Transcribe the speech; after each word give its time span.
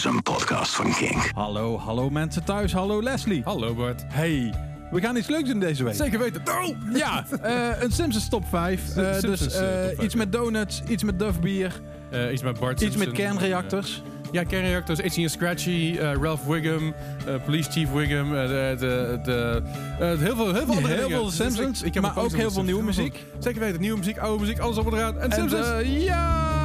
is 0.00 0.04
een 0.04 0.22
podcast 0.22 0.74
van 0.74 0.92
King. 0.94 1.30
Hallo, 1.34 1.78
hallo 1.78 2.10
mensen 2.10 2.44
thuis. 2.44 2.72
Hallo 2.72 3.02
Leslie. 3.02 3.42
Hallo 3.44 3.74
Bart. 3.74 4.02
Hey, 4.06 4.54
we 4.90 5.00
gaan 5.00 5.16
iets 5.16 5.28
leuks 5.28 5.48
doen 5.48 5.60
deze 5.60 5.84
week. 5.84 5.94
Zeker 5.94 6.18
weten. 6.18 6.42
Oh! 6.48 6.68
Ja, 6.98 7.24
eh, 7.42 7.82
een 7.82 7.92
Simpsons 7.92 8.28
top 8.28 8.44
5. 8.48 8.80
Sim- 8.92 9.02
Eh, 9.04 9.12
Simpsons, 9.12 9.38
dus 9.38 9.54
eh, 9.54 9.60
eh, 9.82 9.86
top 9.88 9.94
5, 9.96 10.04
iets 10.06 10.14
met 10.14 10.32
donuts, 10.32 10.82
iets 10.88 11.02
met 11.02 11.18
Duff 11.18 11.40
bier, 11.40 11.80
Eh, 12.10 12.32
iets 12.32 12.42
met 12.42 12.58
Bart 12.60 12.80
iets 12.80 12.96
met 12.96 13.12
kernreactors. 13.12 14.02
Ja, 14.32 14.42
kernreactors. 14.44 14.98
Itchy 14.98 15.20
and 15.22 15.30
Scratchy. 15.30 15.96
eh, 15.98 16.12
Ralph 16.22 16.44
Wiggum. 16.46 16.94
eh, 17.26 17.34
Police 17.44 17.70
Chief 17.70 17.90
Wiggum. 17.92 18.34
eh, 18.36 18.46
de, 18.48 18.76
de, 18.78 19.18
de, 19.22 19.62
eh, 19.98 20.06
heel 20.18 20.36
veel, 20.36 20.54
heel 20.54 20.64
veel 20.64 20.74
andere 20.74 20.86
heel 20.94 20.96
dingen. 20.96 21.08
veel 21.10 21.24
Dus 21.24 21.34
Simpsons, 21.36 21.80
ik- 21.80 21.86
ik 21.86 21.94
heb 21.94 22.02
maar 22.02 22.16
een 22.16 22.22
poster 22.22 22.34
ook 22.38 22.40
heel 22.44 22.50
veel 22.50 22.62
nieuwe 22.64 22.92
Simpsons. 22.92 23.08
muziek. 23.08 23.42
Zeker 23.42 23.60
weten. 23.60 23.80
Nieuwe 23.80 23.98
muziek, 23.98 24.18
oude 24.18 24.40
muziek, 24.40 24.58
alles 24.58 24.76
op 24.76 24.86
en 24.86 24.98
eraan. 24.98 25.18
En 25.18 25.30
En 25.30 25.32
Simpsons. 25.32 25.66
eh, 25.66 26.04
ja! 26.04 26.59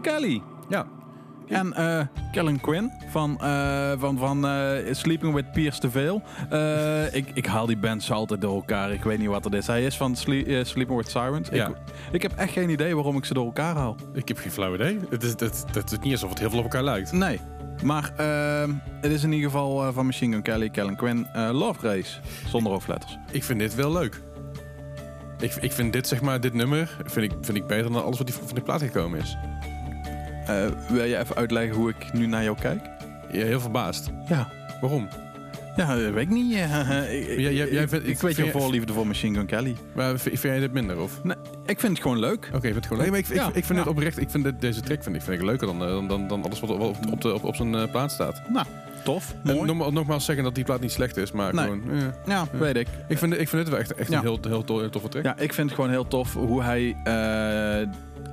Kelly. 0.00 0.42
Ja. 0.68 0.86
En 1.48 1.74
Kellen 2.32 2.60
Quinn 2.60 2.92
van, 3.10 3.40
eh, 3.40 3.92
van, 3.98 4.18
van 4.18 4.46
eh, 4.46 4.94
Sleeping 4.94 5.34
with 5.34 5.52
Piers 5.52 5.78
te 5.78 5.90
veel. 5.90 6.22
Ik, 7.12 7.30
ik 7.34 7.46
haal 7.46 7.66
die 7.66 7.76
bands 7.76 8.10
altijd 8.10 8.40
door 8.40 8.54
elkaar. 8.54 8.92
Ik 8.92 9.02
weet 9.02 9.18
niet 9.18 9.28
wat 9.28 9.44
het 9.44 9.54
is. 9.54 9.66
Hij 9.66 9.84
is 9.84 9.96
van 9.96 10.16
Sle- 10.16 10.64
Sleeping 10.64 10.96
with 10.98 11.10
Sirens. 11.10 11.48
Ja. 11.52 11.68
Ik, 11.68 11.74
ik 12.12 12.22
heb 12.22 12.32
echt 12.36 12.52
geen 12.52 12.70
idee 12.70 12.94
waarom 12.94 13.16
ik 13.16 13.24
ze 13.24 13.34
door 13.34 13.44
elkaar 13.44 13.76
haal. 13.76 13.96
Ik 14.14 14.28
heb 14.28 14.38
geen 14.38 14.50
flauw 14.52 14.74
idee. 14.74 14.98
Het 15.10 15.22
is, 15.22 15.30
het, 15.30 15.64
het 15.72 15.92
is 15.92 15.98
niet 15.98 16.12
alsof 16.12 16.28
het 16.30 16.38
heel 16.38 16.48
veel 16.50 16.58
op 16.58 16.64
elkaar 16.64 16.84
lijkt. 16.84 17.12
Nee. 17.12 17.40
Maar 17.84 18.12
ehm, 18.16 18.70
het 19.00 19.12
is 19.12 19.22
in 19.22 19.32
ieder 19.32 19.50
geval 19.50 19.92
van 19.92 20.06
Machine 20.06 20.32
Gun 20.32 20.42
Kelly, 20.42 20.68
Kellen 20.70 20.96
Quinn. 20.96 21.26
Love 21.52 21.88
Race. 21.88 22.18
Zonder 22.46 22.72
hoofdletters. 22.72 23.18
Ik 23.30 23.44
vind 23.44 23.58
dit 23.58 23.74
wel 23.74 23.92
leuk. 23.92 24.20
Ik, 25.40 25.54
ik 25.54 25.72
vind 25.72 25.92
dit, 25.92 26.06
zeg 26.08 26.20
maar, 26.20 26.40
dit 26.40 26.54
nummer 26.54 26.96
vind 27.04 27.32
ik, 27.32 27.38
vind 27.40 27.56
ik 27.56 27.66
beter 27.66 27.92
dan 27.92 28.04
alles 28.04 28.18
wat 28.18 28.26
die 28.26 28.36
van 28.36 28.54
die 28.54 28.62
plaat 28.62 28.82
gekomen 28.82 29.20
is. 29.20 29.36
Eh, 30.48 30.66
wil 30.88 31.04
je 31.04 31.18
even 31.18 31.36
uitleggen 31.36 31.76
hoe 31.76 31.88
ik 31.88 32.12
nu 32.12 32.26
naar 32.26 32.42
jou 32.42 32.56
kijk? 32.60 32.80
Ja, 33.32 33.44
heel 33.44 33.60
verbaasd. 33.60 34.10
Ja. 34.28 34.48
Waarom? 34.80 35.08
Ja, 35.76 35.96
dat 35.96 36.12
weet 36.12 36.22
ik 36.22 36.28
niet. 36.30 36.52
ik, 36.54 36.58
Jij- 37.38 37.54
jij- 37.54 37.66
ik- 37.66 37.88
vindt- 37.88 38.06
ik 38.06 38.10
ik 38.14 38.18
weet 38.20 38.36
je 38.36 38.50
voorliefde 38.50 38.92
voor 38.92 39.06
Machine 39.06 39.36
Gun 39.36 39.46
Kelly. 39.46 39.76
Maar 39.94 40.18
vind 40.18 40.42
jij 40.42 40.58
dit 40.60 40.72
minder? 40.72 41.00
Of? 41.00 41.22
Nee, 41.24 41.36
ik 41.66 41.80
vind 41.80 41.92
het 41.92 42.02
gewoon 42.02 42.18
leuk. 42.18 42.46
Oké, 42.46 42.56
ik 42.56 42.62
vind 42.62 42.74
het 42.74 42.86
gewoon 42.86 43.02
leuk. 43.02 43.10
maar 43.10 43.18
ik, 43.20 43.28
ik, 43.28 43.34
Ja, 43.34 43.46
ik 43.46 43.52
vind 43.52 43.68
ja. 43.68 43.74
het 43.78 43.86
oprecht. 43.86 44.18
Ik 44.20 44.30
vind 44.30 44.44
dit, 44.44 44.60
deze 44.60 44.80
track 44.80 45.02
vind 45.02 45.16
ik, 45.16 45.22
vind 45.22 45.38
ik 45.40 45.44
leuker 45.46 45.66
dan, 45.66 45.82
eh, 45.82 45.88
dan, 45.88 46.08
dan, 46.08 46.28
dan 46.28 46.42
alles 46.44 46.60
wat 46.60 46.70
op, 46.70 46.80
op, 46.80 46.96
op, 47.12 47.20
de, 47.20 47.34
op, 47.34 47.44
op 47.44 47.56
zijn 47.56 47.74
eh, 47.74 47.90
plaat 47.90 48.12
staat. 48.12 48.42
Nou, 48.48 48.66
tof, 49.02 49.34
mooi. 49.44 49.60
nogmaals, 49.64 49.92
nogmaals 49.92 50.24
zeggen 50.24 50.44
dat 50.44 50.54
die 50.54 50.64
plaat 50.64 50.80
niet 50.80 50.92
slecht 50.92 51.16
is, 51.16 51.32
maar 51.32 51.54
Nee. 51.54 51.64
gewoon... 51.64 51.82
eh. 51.90 52.02
ja, 52.26 52.44
weet 52.52 52.76
ik. 52.76 52.86
Ik, 53.08 53.18
vind, 53.18 53.32
ik 53.32 53.48
vind 53.48 53.62
het 53.62 53.68
wel 53.68 53.78
echt, 53.78 53.94
echt 53.94 54.10
Ja. 54.10 54.16
een 54.18 54.22
heel, 54.24 54.38
heel, 54.48 54.64
to- 54.64 54.78
heel 54.78 54.90
toffe 54.90 55.08
track. 55.08 55.24
Ja, 55.24 55.36
ik 55.38 55.52
vind 55.52 55.66
het 55.66 55.74
gewoon 55.76 55.90
heel 55.90 56.08
tof 56.08 56.34
hoe 56.34 56.62
hij 56.62 56.96
eh, 57.04 57.88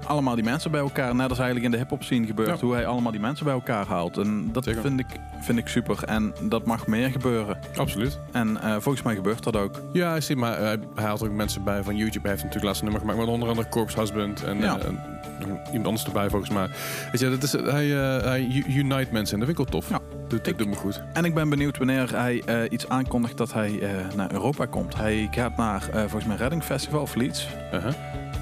allemaal 0.07 0.35
die 0.35 0.43
mensen 0.43 0.71
bij 0.71 0.79
elkaar, 0.79 1.15
net 1.15 1.29
als 1.29 1.37
eigenlijk 1.39 1.65
in 1.65 1.71
de 1.71 1.77
hip-hop 1.77 2.03
scene 2.03 2.25
gebeurt, 2.25 2.49
Ja. 2.49 2.65
hoe 2.65 2.73
hij 2.73 2.85
allemaal 2.85 3.11
die 3.11 3.21
mensen 3.21 3.45
bij 3.45 3.53
elkaar 3.53 3.85
haalt. 3.87 4.17
En 4.17 4.49
dat 4.51 4.63
Zeker. 4.63 4.81
vind 4.81 4.99
ik, 4.99 5.05
vind 5.41 5.57
ik 5.57 5.67
super. 5.67 6.03
En 6.03 6.33
dat 6.43 6.65
mag 6.65 6.87
meer 6.87 7.09
gebeuren. 7.09 7.57
Absoluut. 7.75 8.19
En 8.31 8.61
eh, 8.61 8.71
volgens 8.71 9.01
mij 9.03 9.15
gebeurt 9.15 9.43
dat 9.43 9.55
ook. 9.55 9.81
Ja, 9.93 10.15
ik 10.15 10.21
zie, 10.21 10.35
maar 10.35 10.57
hij, 10.59 10.79
hij 10.95 11.03
haalt 11.05 11.23
ook 11.23 11.31
mensen 11.31 11.63
bij 11.63 11.83
van 11.83 11.95
YouTube. 11.95 12.19
Hij 12.21 12.29
heeft 12.29 12.43
natuurlijk 12.43 12.65
laatst 12.65 12.81
een 12.81 12.87
nummer 12.87 13.01
gemaakt 13.01 13.19
met 13.25 13.33
onder 13.33 13.49
andere 13.49 13.69
Corpse 13.69 13.99
Husband 13.99 14.43
en 14.43 14.57
Ja. 14.59 14.77
eh, 14.79 14.85
iemand 15.67 15.85
anders 15.85 16.05
erbij 16.05 16.29
volgens 16.29 16.51
mij. 16.51 16.67
Weet 17.11 17.19
je, 17.21 17.29
dat 17.29 17.43
is, 17.43 17.51
hij, 17.51 18.17
eh, 18.17 18.23
hij 18.23 18.63
unite 18.67 19.07
mensen 19.11 19.33
en 19.39 19.45
dat 19.45 19.47
vind 19.47 19.49
ik 19.49 19.57
wel 19.57 19.65
tof. 19.65 19.89
Ja. 19.89 19.99
Doet, 20.27 20.47
Ik- 20.47 20.57
doet 20.57 20.67
me 20.67 20.75
goed. 20.75 21.01
En 21.13 21.25
ik 21.25 21.33
ben 21.33 21.49
benieuwd 21.49 21.77
wanneer 21.77 22.11
hij 22.17 22.41
eh, 22.45 22.61
iets 22.71 22.89
aankondigt 22.89 23.37
dat 23.37 23.53
hij 23.53 23.79
eh, 23.81 23.89
naar 24.15 24.31
Europa 24.31 24.65
komt. 24.65 24.95
Hij 24.95 25.27
gaat 25.31 25.57
naar 25.57 25.89
eh, 25.93 25.99
volgens 25.99 26.25
mij 26.25 26.35
Reading 26.35 26.63
Festival 26.63 27.01
of 27.01 27.15
Leeds. 27.15 27.47
Uh-huh. 27.73 27.93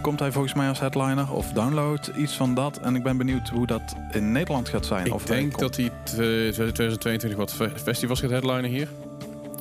Komt 0.01 0.19
hij 0.19 0.31
volgens 0.31 0.53
mij 0.53 0.67
als 0.67 0.79
headliner 0.79 1.31
of 1.33 1.51
download, 1.51 2.11
iets 2.17 2.33
van 2.35 2.53
dat. 2.53 2.77
En 2.79 2.95
ik 2.95 3.03
ben 3.03 3.17
benieuwd 3.17 3.49
hoe 3.49 3.67
dat 3.67 3.81
in 4.11 4.31
Nederland 4.31 4.69
gaat 4.69 4.85
zijn. 4.85 5.05
Ik 5.05 5.13
of 5.13 5.25
denk 5.25 5.59
dat 5.59 5.75
hij 5.75 5.91
twe- 6.03 6.49
2022 6.51 7.35
wat 7.39 7.53
fe- 7.53 7.71
festivals 7.83 8.19
gaat 8.19 8.29
headlinen 8.29 8.69
hier. 8.69 8.87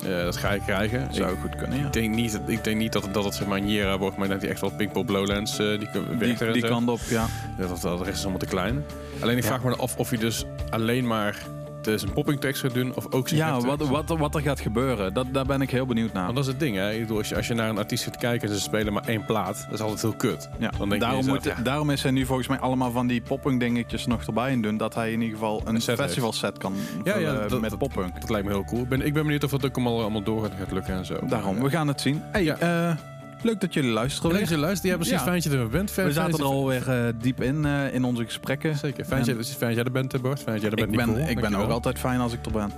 Dat 0.03 0.37
ga 0.37 0.51
ik 0.51 0.61
krijgen. 0.67 1.15
zou 1.15 1.33
Ik 1.33 1.39
goed 1.41 1.57
kunnen, 1.57 1.79
ja. 1.79 1.89
denk 1.89 2.15
niet, 2.15 2.33
dat- 2.33 2.41
ik 2.47 2.65
denk 2.65 2.77
niet 2.77 2.93
dat 2.93 3.09
dat 3.13 3.25
het 3.25 3.35
zeg 3.35 3.47
maar 3.47 3.99
wordt, 3.99 4.17
maar 4.17 4.29
dat 4.29 4.41
hij 4.41 4.51
echt 4.51 4.61
wel 4.61 4.71
Pinkpop 4.71 5.09
Lowlands 5.09 5.57
die, 5.57 5.79
Die, 6.19 6.53
die 6.53 6.63
kant 6.63 6.89
op, 6.89 7.01
ja. 7.09 7.27
Ja, 7.59 7.67
dat, 7.67 7.81
dat 7.81 7.99
de 7.99 8.05
rest 8.05 8.17
is 8.17 8.23
allemaal 8.23 8.39
te 8.41 8.47
klein. 8.47 8.85
Alleen 9.21 9.37
ik 9.37 9.43
Ja. 9.43 9.49
vraag 9.49 9.63
me 9.65 9.77
af 9.77 9.97
of 9.97 10.09
hij 10.09 10.19
dus 10.19 10.45
alleen 10.71 11.07
maar 11.07 11.37
de, 11.85 11.99
zijn 11.99 12.13
popping 12.13 12.41
tekst 12.41 12.63
gaat 12.63 12.75
doen 12.75 12.95
of 12.95 13.07
ook 13.13 13.29
zijn 13.29 13.41
Ja, 13.41 13.61
wat, 13.61 13.81
wat, 13.89 14.09
wat 14.19 14.35
er 14.35 14.41
gaat 14.41 14.61
gebeuren, 14.61 15.15
dat, 15.15 15.27
daar 15.33 15.47
ben 15.47 15.61
ik 15.61 15.71
heel 15.71 15.87
benieuwd 15.87 16.13
naar. 16.13 16.23
Want 16.25 16.37
dat 16.37 16.45
is 16.45 16.51
het 16.51 16.61
ding, 16.61 16.77
hè. 16.77 16.93
Ik 16.93 17.01
bedoel, 17.01 17.19
als, 17.19 17.29
je, 17.29 17.37
als 17.37 17.47
je 17.47 17.55
naar 17.55 17.69
een 17.69 17.79
artiest 17.79 18.05
gaat 18.05 18.17
kijken 18.17 18.49
en 18.49 18.55
ze 18.55 18.61
spelen 18.61 18.93
maar 18.93 19.05
één 19.07 19.25
plaat, 19.25 19.65
dat 19.65 19.73
is 19.75 19.81
altijd 19.81 20.03
heel 20.03 20.13
kut. 20.13 20.49
Ja, 20.59 20.71
Dan 20.71 20.79
denk 20.79 20.93
je 20.93 20.99
daarom, 20.99 21.19
jezelf, 21.19 21.45
moet, 21.45 21.57
ja. 21.57 21.63
daarom 21.63 21.91
is 21.91 22.03
hij 22.03 22.13
nu 22.13 22.25
volgens 22.27 22.49
mij 22.49 22.59
allemaal 22.59 22.91
van 22.91 23.07
die 23.07 23.21
poppunk 23.21 23.61
dingetjes 23.61 24.07
nog 24.07 24.23
erbij 24.27 24.53
in 24.53 24.63
doen. 24.63 24.77
Dat 24.77 24.95
hij 24.95 25.13
in 25.13 25.21
ieder 25.21 25.39
geval 25.39 25.61
een, 25.65 25.75
Een 25.75 25.81
set 25.81 25.97
festival 25.99 26.33
set 26.33 26.59
kan 26.59 26.75
Ja, 27.05 27.19
ja, 27.19 27.47
dat- 27.49 27.61
met 27.61 27.79
poppunk. 27.79 28.21
Dat 28.21 28.31
lijkt 28.31 28.47
me 28.47 28.53
heel 28.53 28.65
cool. 28.65 28.83
Ik 28.83 28.89
ben, 28.89 29.07
ik 29.07 29.13
ben 29.13 29.23
benieuwd 29.23 29.45
of 29.45 29.51
dat 29.51 29.65
ook 29.65 29.75
allemaal, 29.77 30.01
allemaal 30.01 30.23
door 30.23 30.43
gaat, 30.59 30.73
lukken 30.73 30.95
en 30.95 31.07
zo. 31.07 31.17
Daarom, 31.29 31.61
we 31.63 31.71
gaan 31.71 31.89
het 31.89 32.01
zien. 32.01 32.23
Hey, 32.33 32.45
Ja. 32.45 32.57
eh, 32.59 32.97
leuk 33.45 33.61
dat 33.61 33.75
jullie 33.75 33.91
luisteren. 33.91 34.31
Leuk 34.31 34.41
dat 34.41 34.49
je 34.49 34.59
luistert. 34.59 34.89
Ja, 34.91 34.95
precies. 34.97 35.13
Ja. 35.15 35.21
Fijn 35.23 35.35
dat 35.35 35.53
je 35.53 35.59
er 35.59 35.69
bent. 35.69 35.91
Fijn- 35.91 36.07
We 36.07 36.13
zaten 36.13 36.39
er 36.39 36.45
alweer 36.45 36.89
eh 36.91 37.05
diep 37.21 37.43
in 37.43 37.65
eh, 37.65 37.95
in 37.95 38.05
onze 38.05 38.25
gesprekken. 38.25 38.77
Zeker. 38.77 39.05
Fijn 39.05 39.19
dat 39.21 39.29
En- 39.29 39.35
jij- 39.35 39.45
fijn 39.45 39.59
dat 39.67 39.75
jij 39.75 39.85
er 39.85 39.93
bent, 39.93 40.15
eh, 40.15 40.21
Bart. 40.21 40.41
Fijn 40.43 40.61
dat 40.61 40.63
jij 40.65 40.71
er 40.71 40.79
Ik 40.79 40.85
bent, 40.85 40.97
ben, 40.97 41.07
Nicole. 41.15 41.31
ik 41.31 41.41
ben 41.41 41.55
ook 41.55 41.71
altijd 41.71 41.99
fijn 41.99 42.21
als 42.21 42.33
ik 42.33 42.45
er 42.47 42.53
ben. 42.53 42.73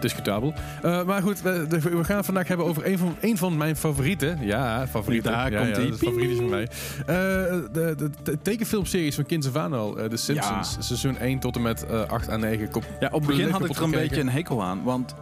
Discutabel. 0.00 0.54
Maar 0.82 1.22
goed, 1.22 1.42
we, 1.42 1.66
we 1.68 2.04
gaan 2.04 2.16
het 2.16 2.24
vandaag 2.24 2.48
hebben 2.48 2.66
over 2.66 2.86
een 2.86 2.98
van, 2.98 3.16
een 3.20 3.36
van 3.36 3.56
mijn 3.56 3.76
favorieten. 3.76 4.38
Ja, 4.40 4.86
favorieten. 4.86 5.32
Daar 5.32 5.50
ja, 5.52 5.58
komt 5.62 5.76
ja, 5.76 5.82
ie. 5.82 5.88
dat 5.90 6.00
is 6.00 6.06
favoriet 6.08 6.36
van 6.36 6.48
mij. 6.48 6.68
De, 7.06 7.68
de, 7.96 8.10
de 8.22 8.38
tekenfilmseries 8.42 9.14
van 9.14 9.26
Kind 9.26 9.56
aan 9.56 9.74
eh, 9.74 10.04
The 10.04 10.16
Simpsons. 10.16 10.76
Seizoen 10.78 11.18
1 11.18 11.38
tot 11.38 11.56
en 11.56 11.62
met 11.62 11.86
eh 11.86 12.02
8 12.08 12.28
à 12.30 12.36
9. 12.36 12.70
Kop, 12.70 12.84
Ja, 13.00 13.06
op 13.12 13.20
het 13.20 13.30
begin 13.30 13.48
had 13.50 13.64
ik 13.64 13.76
er 13.76 13.82
een 13.82 13.90
beetje 13.90 14.20
een 14.20 14.28
hekel 14.28 14.62
aan. 14.62 14.82
Want 14.82 15.14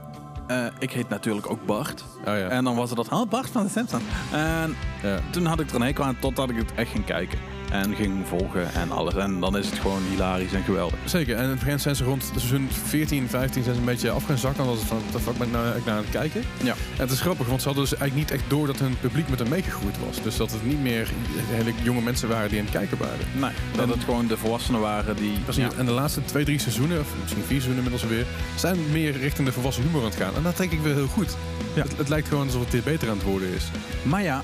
eh, 0.48 0.66
ik 0.78 0.90
heet 0.90 1.08
natuurlijk 1.08 1.50
ook 1.50 1.66
Bart. 1.66 2.04
Oh 2.18 2.24
ja. 2.24 2.48
En 2.48 2.64
dan 2.64 2.76
was 2.76 2.88
het 2.88 2.96
dat, 2.96 3.08
oh, 3.08 3.28
Bart 3.28 3.50
van 3.50 3.64
de 3.64 3.70
Simpsons. 3.70 4.02
En 4.32 4.76
ja. 5.02 5.20
toen 5.30 5.44
had 5.44 5.60
ik 5.60 5.68
er 5.68 5.74
een 5.74 5.82
hekel 5.82 6.04
aan 6.04 6.18
totdat 6.18 6.50
ik 6.50 6.56
het 6.56 6.74
echt 6.74 6.90
ging 6.90 7.04
kijken. 7.04 7.38
En 7.70 7.94
ging 7.94 8.26
volgen 8.28 8.74
en 8.74 8.90
alles. 8.90 9.14
En 9.14 9.40
dan 9.40 9.56
is 9.56 9.66
het 9.70 9.78
gewoon 9.78 10.02
hilarisch 10.10 10.52
en 10.52 10.62
geweldig. 10.62 10.98
Zeker. 11.04 11.36
En 11.36 11.42
in 11.44 11.48
het 11.50 11.58
begin 11.58 11.80
zijn 11.80 11.96
ze 11.96 12.04
rond 12.04 12.24
seizoen 12.36 12.68
14, 12.84 13.28
15 13.28 13.62
zijn 13.62 13.74
ze 13.74 13.80
een 13.80 13.86
beetje 13.86 14.10
af 14.10 14.24
gaan 14.24 14.38
zakken. 14.38 14.58
Dan 14.64 14.66
was 14.72 14.78
het 14.78 14.88
van, 14.88 15.00
wat 15.12 15.20
fuck 15.22 15.38
ben 15.38 15.46
ik 15.46 15.52
nou 15.52 15.64
naar 15.84 15.94
aan 15.94 16.02
het 16.02 16.10
kijken? 16.10 16.42
Ja. 16.62 16.72
En 16.72 17.00
het 17.00 17.10
is 17.10 17.20
grappig, 17.20 17.46
want 17.46 17.60
ze 17.60 17.66
hadden 17.66 17.84
dus 17.88 17.94
eigenlijk 17.98 18.30
niet 18.30 18.40
echt 18.40 18.50
door 18.50 18.66
dat 18.66 18.78
hun 18.78 18.96
publiek 19.00 19.28
met 19.28 19.38
hen 19.38 19.48
meegegroeid 19.48 19.96
was. 20.06 20.22
Dus 20.22 20.36
dat 20.36 20.52
het 20.52 20.66
niet 20.66 20.80
meer 20.82 21.08
hele 21.50 21.72
jonge 21.82 22.00
mensen 22.00 22.28
waren 22.28 22.48
die 22.50 22.58
aan 22.58 22.64
het 22.64 22.74
kijken 22.74 22.98
waren. 22.98 23.26
Nee, 23.32 23.50
dat 23.72 23.82
En- 23.84 23.90
het 23.90 24.04
gewoon 24.04 24.26
de 24.26 24.36
volwassenen 24.36 24.80
waren 24.80 25.16
die... 25.16 25.32
Precies. 25.44 25.74
En 25.78 25.86
de 25.86 25.92
laatste 25.92 26.24
twee, 26.24 26.44
drie 26.44 26.58
seizoenen, 26.58 27.00
of 27.00 27.06
misschien 27.22 27.44
vier 27.44 27.60
seizoenen 27.60 27.84
inmiddels 27.84 28.10
weer, 28.10 28.26
zijn 28.56 28.76
meer 28.92 29.18
richting 29.18 29.46
de 29.46 29.52
volwassen 29.54 29.82
humor 29.82 30.00
aan 30.00 30.06
het 30.10 30.16
gaan. 30.16 30.34
En 30.36 30.42
dat 30.42 30.56
denk 30.56 30.72
ik 30.72 30.80
weer 30.80 30.94
heel 30.94 31.06
goed. 31.06 31.36
Ja. 31.74 31.82
Het, 31.82 31.96
het 31.96 32.08
lijkt 32.08 32.28
gewoon 32.28 32.46
alsof 32.46 32.60
het 32.62 32.72
weer 32.72 32.82
beter 32.82 33.08
aan 33.10 33.16
het 33.16 33.26
worden 33.26 33.48
is. 33.54 33.64
Maar 34.02 34.22
ja, 34.22 34.42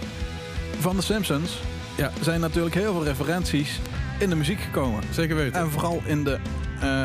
van 0.81 0.97
de 0.97 1.03
Simpsons 1.03 1.51
Ja. 1.97 2.11
zijn 2.21 2.41
natuurlijk 2.41 2.75
heel 2.75 2.93
veel 2.93 3.05
referenties 3.05 3.81
in 4.19 4.29
de 4.29 4.37
muziek 4.37 4.61
gekomen. 4.61 5.03
Zeker 5.11 5.37
weten. 5.37 5.61
En 5.61 5.71
vooral 5.71 6.03
in 6.05 6.25
de... 6.25 6.39
eh, 6.81 7.05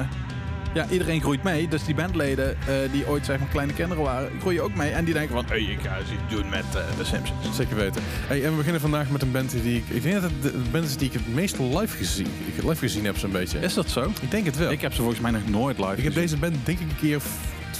ja, 0.74 0.86
iedereen 0.90 1.22
groeit 1.22 1.44
mee. 1.44 1.68
Dus 1.68 1.84
die 1.84 1.96
bandleden 1.96 2.58
eh, 2.68 2.76
die 2.92 3.08
ooit 3.08 3.26
zeg 3.26 3.40
maar 3.40 3.48
kleine 3.48 3.74
kinderen 3.74 4.04
waren, 4.04 4.30
groeien 4.40 4.64
ook 4.64 4.76
mee. 4.76 4.92
En 4.92 5.06
die 5.06 5.14
denken 5.14 5.36
van, 5.36 5.46
hé, 5.46 5.64
hey, 5.64 5.74
ik 5.74 5.80
ga 5.82 5.98
eens 5.98 6.12
iets 6.12 6.36
doen 6.36 6.50
met 6.50 6.66
eh, 6.76 6.82
de 6.98 7.06
Simpsons. 7.06 7.56
Zeker 7.56 7.76
weten. 7.76 8.02
Hey, 8.06 8.44
en 8.44 8.50
we 8.50 8.56
beginnen 8.56 8.82
vandaag 8.82 9.10
met 9.10 9.22
een 9.22 9.32
band 9.32 9.52
die 9.52 9.78
ik... 9.78 9.84
Ik 9.88 10.04
denk 10.04 10.22
dat 10.22 10.32
het 10.32 10.42
de 10.42 10.70
band 10.72 10.86
is 10.86 10.98
die 10.98 11.08
ik 11.08 11.14
het 11.14 11.34
meest 11.34 11.60
live 11.60 11.98
gezien, 11.98 12.28
ik 12.56 12.64
live 12.64 12.76
gezien 12.76 13.06
heb 13.06 13.18
zo'n 13.18 13.32
beetje. 13.32 13.60
Is 13.60 13.74
dat 13.74 13.90
zo? 13.90 14.12
Ik 14.22 14.32
denk 14.32 14.46
het 14.46 14.58
wel. 14.58 14.72
Ik 14.72 14.82
heb 14.82 14.94
ze 14.94 15.02
volgens 15.02 15.20
mij 15.20 15.32
nog 15.32 15.48
nooit 15.50 15.78
live 15.78 15.98
Ik 15.98 16.04
heb 16.04 16.14
deze 16.14 16.38
band 16.38 16.56
denk 16.64 16.80
ik 16.80 16.90
een 16.90 17.00
keer 17.00 17.22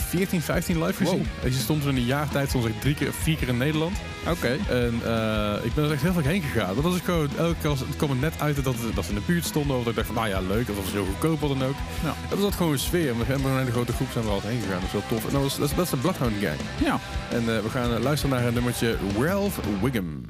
14, 0.10 0.42
15 0.42 0.84
live 0.84 1.06
gezien. 1.06 1.28
Deze 1.42 1.60
stond 1.60 1.82
toen 1.82 1.92
in 1.92 1.98
een 1.98 2.06
jaar 2.06 2.30
tijd 2.30 2.50
soms 2.50 2.66
echt 2.66 2.82
drie 2.82 2.96
keer, 2.96 3.14
vier 3.14 3.36
keer 3.36 3.48
in 3.48 3.58
Nederland. 3.58 3.98
Oké. 4.28 4.58
En 4.70 5.00
eh, 5.06 5.66
ik 5.66 5.74
ben 5.74 5.84
er 5.84 5.92
echt 5.92 6.02
heel 6.02 6.14
vaak 6.14 6.24
heen 6.24 6.42
gegaan. 6.42 6.76
Dat 6.76 6.84
was 6.84 6.96
ik 6.96 7.04
gewoon, 7.04 7.30
elke 7.38 7.56
keer 7.62 7.70
als, 7.70 7.80
het 7.80 7.96
kwam 7.98 8.10
er 8.10 8.16
net 8.16 8.34
uit 8.40 8.64
dat, 8.64 8.76
dat 8.94 9.04
ze 9.04 9.10
in 9.10 9.16
de 9.16 9.22
buurt 9.26 9.46
stonden. 9.46 9.76
Of 9.78 9.84
dat 9.84 9.90
ik 9.90 9.96
dacht 9.96 10.08
van, 10.08 10.16
nou 10.16 10.28
ja, 10.28 10.40
leuk. 10.40 10.70
Of 10.70 10.76
dat 10.76 10.84
was 10.84 10.94
heel 10.94 11.06
goedkoop, 11.06 11.40
wat 11.40 11.50
dan 11.50 11.68
ook. 11.68 11.76
Ja. 12.04 12.14
Dat 12.30 12.40
was 12.40 12.56
gewoon 12.56 12.72
een 12.72 12.80
sfeer. 12.80 13.18
We 13.18 13.24
hebben 13.26 13.52
een 13.52 13.58
hele 13.58 13.72
grote 13.72 13.94
groep 13.94 14.08
zijn 14.12 14.26
we 14.26 14.32
altijd 14.32 14.54
heen 14.54 14.62
gegaan. 14.62 14.80
Dat 14.80 14.88
is 14.88 14.92
wel 14.92 15.08
tof. 15.08 15.26
En 15.26 15.34
dat, 15.34 15.42
was, 15.42 15.58
dat, 15.58 15.70
is, 15.70 15.76
dat 15.76 15.86
is 15.86 15.92
de 15.92 15.98
Bloodhound 15.98 16.34
Gang. 16.42 16.60
Ja. 16.84 17.00
En 17.30 17.56
eh, 17.56 17.62
we 17.64 17.70
gaan 17.70 17.94
eh, 17.94 18.02
luisteren 18.02 18.36
naar 18.36 18.48
een 18.48 18.54
nummertje 18.54 18.98
Ralph 19.20 19.60
Wiggum. 19.82 20.26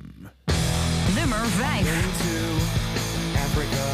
Nummer 1.16 1.44
5. 1.46 1.84
to 2.24 2.36
Africa. 3.46 3.86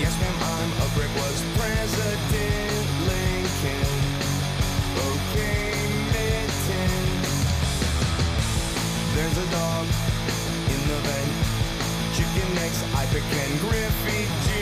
Yes, 0.00 0.14
ma'am, 0.20 0.36
I'm 0.52 0.70
a 0.84 0.86
brick. 0.94 1.12
Was 1.16 1.40
President 1.56 2.65
There's 9.16 9.38
a 9.38 9.50
dog 9.50 9.86
in 10.68 10.80
the 10.88 10.98
vent. 11.06 11.32
Chicken 12.16 12.54
necks, 12.54 12.84
I 12.94 13.06
pick 13.06 13.24
and 13.32 13.60
Griffey 13.60 14.55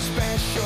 special 0.00 0.57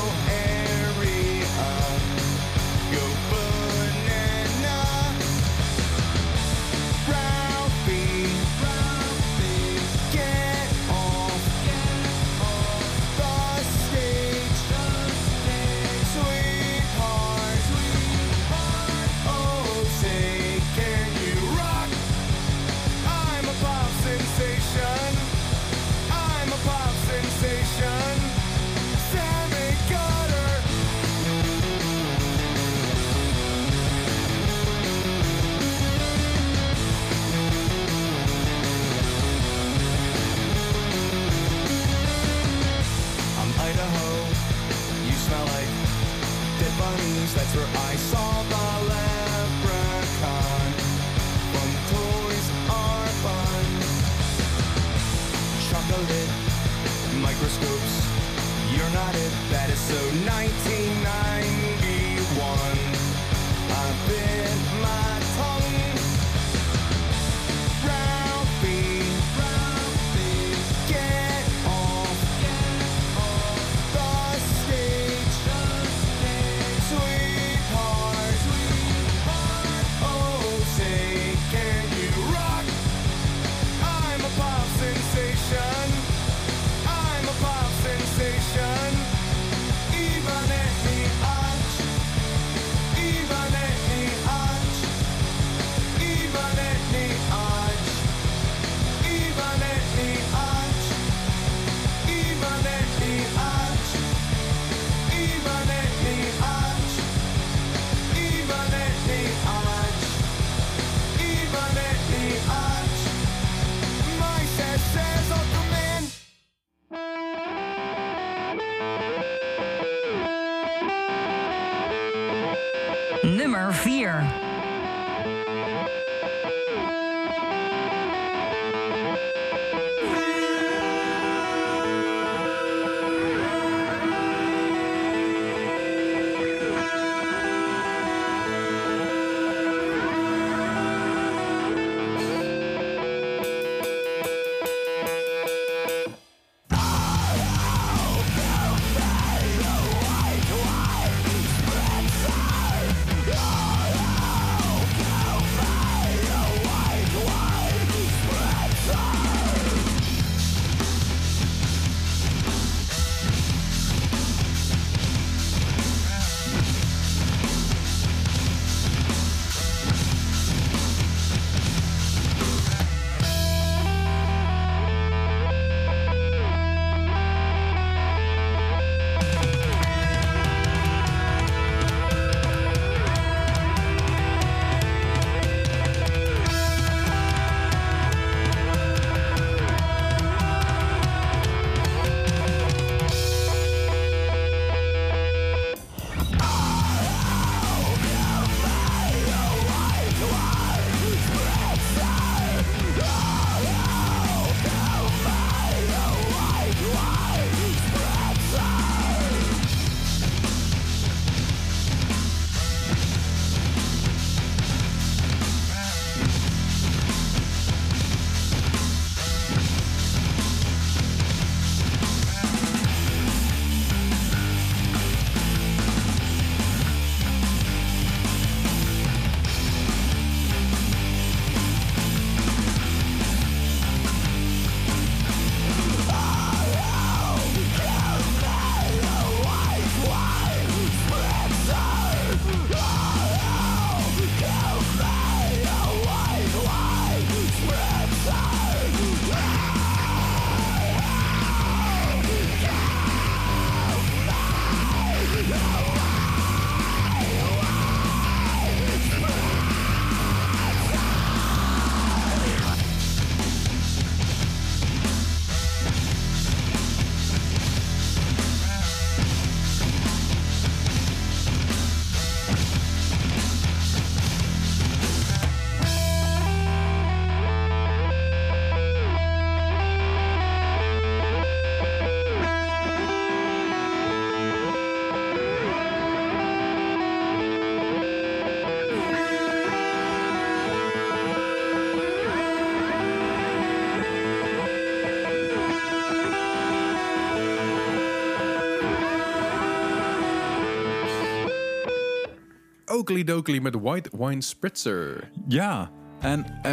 Oakley 302.92 303.24
Dokley 303.24 303.58
met 303.58 303.74
White 303.74 304.10
Wine 304.12 304.42
Spritzer. 304.42 305.30
Ja, 305.48 305.90
en 306.22 306.46
eh, 306.62 306.72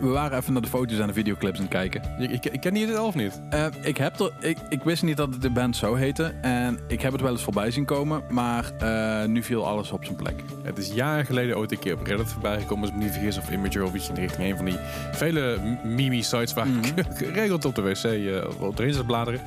we 0.00 0.08
waren 0.08 0.38
even 0.38 0.52
naar 0.52 0.62
de 0.62 0.68
foto's 0.68 0.98
en 0.98 1.06
de 1.06 1.12
videoclips 1.12 1.56
aan 1.56 1.64
het 1.64 1.72
kijken. 1.72 2.02
Ik, 2.18 2.30
ik, 2.30 2.44
ik 2.44 2.60
ken 2.60 2.74
die 2.74 2.86
het 2.86 2.96
elf 2.96 3.14
niet. 3.14 3.40
Eh, 3.50 3.66
ik, 3.82 3.96
heb 3.96 4.20
er, 4.20 4.32
ik, 4.40 4.58
ik 4.68 4.82
wist 4.82 5.02
niet 5.02 5.16
dat 5.16 5.32
het 5.32 5.42
de 5.42 5.50
band 5.50 5.76
zo 5.76 5.94
heette. 5.94 6.24
En 6.42 6.78
ik 6.88 7.00
heb 7.00 7.12
het 7.12 7.20
wel 7.20 7.30
eens 7.30 7.42
voorbij 7.42 7.70
zien 7.70 7.84
komen. 7.84 8.22
Maar 8.30 8.72
eh, 8.78 9.28
nu 9.28 9.42
viel 9.42 9.66
alles 9.66 9.90
op 9.90 10.04
zijn 10.04 10.16
plek. 10.16 10.34
Het 10.62 10.78
is 10.78 10.92
jaren 10.92 11.26
geleden 11.26 11.56
ooit 11.56 11.72
een 11.72 11.78
keer 11.78 11.94
op 11.94 12.06
Reddit 12.06 12.28
voorbij 12.28 12.60
gekomen. 12.60 12.80
Als 12.80 12.90
ik 12.90 12.96
me 12.96 13.02
niet 13.02 13.12
vergis 13.12 13.38
of 13.38 13.50
Imgur 13.50 13.84
of 13.84 13.94
iets 13.94 14.08
in 14.08 14.14
de 14.14 14.20
richting. 14.20 14.50
Een 14.50 14.56
van 14.56 14.64
die 14.64 14.78
vele 15.12 15.58
mimi-sites 15.84 16.54
waar 16.54 16.66
ik 16.66 16.92
geregeld 17.24 17.64
op 17.64 17.74
de 17.74 17.82
wc 17.82 18.44
op 18.60 18.78
erin 18.78 18.94
zat 18.94 19.06
bladeren. 19.06 19.40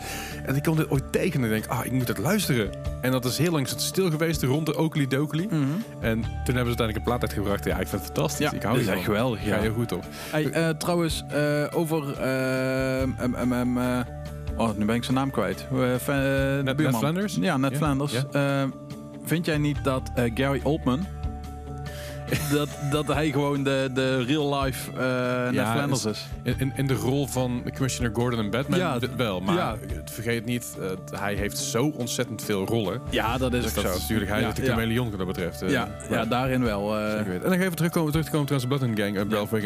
En 0.46 0.56
ik 0.56 0.64
kwam 0.64 0.76
dit 0.76 0.90
ooit 0.90 1.12
tegen 1.12 1.40
en 1.40 1.46
ik 1.46 1.52
denk, 1.52 1.68
ah, 1.68 1.86
ik 1.86 1.92
moet 1.92 2.08
het 2.08 2.18
luisteren. 2.18 2.70
En 3.02 3.12
dat 3.12 3.26
is 3.26 3.38
heel 3.38 3.52
lang 3.52 3.68
stil 3.68 4.10
geweest 4.10 4.44
rond 4.44 4.66
de 4.66 4.78
Oakley 4.78 5.08
Dokley. 5.08 5.48
En 6.00 6.22
toen 6.22 6.56
hebben 6.56 6.74
ze 6.74 6.80
uiteindelijk 6.80 6.98
een 6.98 7.04
plaat 7.04 7.22
uitgebracht. 7.22 7.66
Ja, 7.66 7.80
ik 7.80 7.88
vind 7.88 8.02
het 8.02 8.12
fantastisch. 8.12 8.52
Ik 8.52 8.64
hou 8.64 8.74
dit 8.74 8.84
is 8.84 8.90
ervan. 8.90 9.04
echt 9.04 9.09
geweldig, 9.10 9.46
ja. 9.46 9.58
Ga 9.58 9.64
je 9.64 9.70
goed 9.70 9.92
op. 9.92 10.04
Eh, 10.32 10.70
eh, 10.70 10.78
trouwens, 10.78 11.24
eh, 11.30 11.66
over... 11.72 12.04
Um, 13.02 13.78
oh, 14.58 14.78
nu 14.78 14.86
ben 14.86 14.96
ik 14.96 15.04
zijn 15.04 15.16
naam 15.16 15.32
kwijt. 15.32 15.68
Net 16.64 16.96
Flanders? 16.96 17.38
Ja, 17.42 17.58
Net 17.58 17.78
Flanders. 17.78 18.24
Vind 19.24 19.46
jij 19.46 19.58
niet 19.58 19.84
dat 19.84 20.12
Gary 20.34 20.62
Oldman 20.64 21.06
dat, 22.52 22.70
dat 22.92 23.08
hij 23.08 23.32
gewoon 23.32 23.64
de, 23.64 23.90
de 23.94 24.24
real 24.24 24.60
life 24.62 24.92
eh 24.92 25.52
Ned 25.52 25.68
Flanders 25.68 26.06
is. 26.06 26.26
In, 26.44 26.72
in, 26.76 26.88
de 26.88 26.94
rol 26.94 27.28
van 27.28 27.64
Commissioner 27.74 28.16
Gordon 28.16 28.40
en 28.40 28.50
Batman 28.50 28.80
Ja, 28.80 29.00
wel. 29.18 29.40
Maar 29.42 29.56
ja. 29.56 29.78
vergeet 30.12 30.46
niet, 30.46 30.78
eh, 30.82 31.20
hij 31.20 31.34
heeft 31.34 31.58
zo 31.58 31.94
ontzettend 31.98 32.44
veel 32.44 32.66
rollen. 32.66 33.02
Ja, 33.10 33.38
dat 33.38 33.54
is 33.54 33.64
Dus 33.64 33.70
ook 33.78 33.84
dat 33.84 33.92
zo. 33.92 33.98
is 33.98 34.02
natuurlijk 34.02 34.30
hij 34.30 34.42
ja, 34.42 34.48
is 34.48 34.54
de 34.54 34.66
chameleon 34.66 35.10
wat 35.10 35.18
dat 35.18 35.28
betreft. 35.28 35.62
eh. 35.62 35.70
Ja, 35.70 35.90
ja, 36.10 36.26
daarin 36.26 36.64
wel. 36.64 36.98
En 36.98 37.40
dan 37.42 37.52
even 37.52 37.76
terugkomen, 37.76 38.12
terug 38.12 38.26
te 38.26 38.32
komen 38.32 38.48
trouwens 38.48 38.82
de 38.82 38.88
and 38.88 39.00
Gang, 39.00 39.16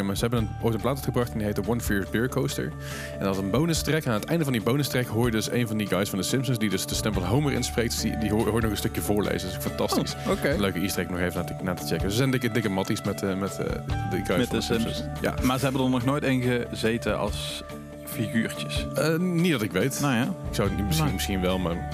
uh. 0.10 0.16
Ze 0.16 0.22
hebben 0.22 0.40
een, 0.40 0.50
ooit 0.62 0.74
een 0.74 0.82
plaat 0.82 0.96
uitgebracht 0.96 1.32
en 1.32 1.38
die 1.38 1.46
heette 1.48 1.62
One 1.68 1.82
Fear 1.82 2.06
Beer 2.12 2.30
Coaster. 2.30 2.64
En 2.64 3.26
dat 3.26 3.36
had 3.36 3.44
een 3.44 3.50
bonus 3.50 3.82
track. 3.82 4.04
En 4.04 4.12
aan 4.12 4.20
het 4.20 4.30
einde 4.30 4.44
van 4.44 4.54
die 4.54 4.62
bonus 4.62 4.88
track 4.88 5.06
hoor 5.06 5.26
je 5.26 5.32
dus 5.32 5.52
een 5.52 5.68
van 5.68 5.78
die 5.78 5.88
guys 5.88 6.10
van 6.10 6.20
The 6.20 6.26
Simpsons, 6.26 6.58
die 6.58 6.70
dus 6.70 6.86
de 6.86 6.96
stem 6.96 7.14
van 7.14 7.24
Homer 7.24 7.54
inspreekt, 7.54 8.02
die, 8.02 8.18
die 8.18 8.32
hoor, 8.32 8.48
hoort 8.50 8.62
nog 8.62 8.72
een 8.72 8.78
stukje 8.78 9.02
voorlezen. 9.02 9.50
Dat 9.50 9.58
is 9.58 9.66
fantastisch. 9.66 10.16
Oh. 10.28 10.60
Leuke 10.60 10.80
easter 10.80 11.02
egg 11.02 11.10
nog 11.10 11.20
even 11.20 11.46
naar 11.64 11.76
te, 11.76 11.86
checken. 11.86 12.04
Dus 12.04 12.12
ze 12.12 12.18
zijn 12.18 12.32
dikke, 12.32 12.50
dikke 12.54 12.70
matties 12.70 13.02
met, 13.02 13.22
eh, 13.22 13.36
met 13.36 13.58
eh, 13.58 13.66
de 14.10 14.22
guys 14.24 14.50
Met 14.50 14.68
de. 14.68 15.04
Ja. 15.22 15.34
Maar 15.44 15.58
ze 15.58 15.64
hebben 15.64 15.84
er 15.84 15.90
nog 15.90 16.06
nooit 16.06 16.24
in 16.24 16.42
gezeten 16.42 17.18
als 17.18 17.64
figuurtjes. 18.06 18.88
Eh, 18.96 19.18
niet 19.18 19.52
dat 19.52 19.62
ik 19.62 19.72
weet. 19.72 20.00
Nou 20.02 20.14
ja. 20.16 20.24
Ik 20.24 20.56
zou 20.56 20.68
het 20.68 20.78
niet, 20.78 20.86
misschien, 20.86 21.06
Nou. 21.06 21.16
misschien 21.16 21.42
wel, 21.42 21.60
maar... 21.60 21.90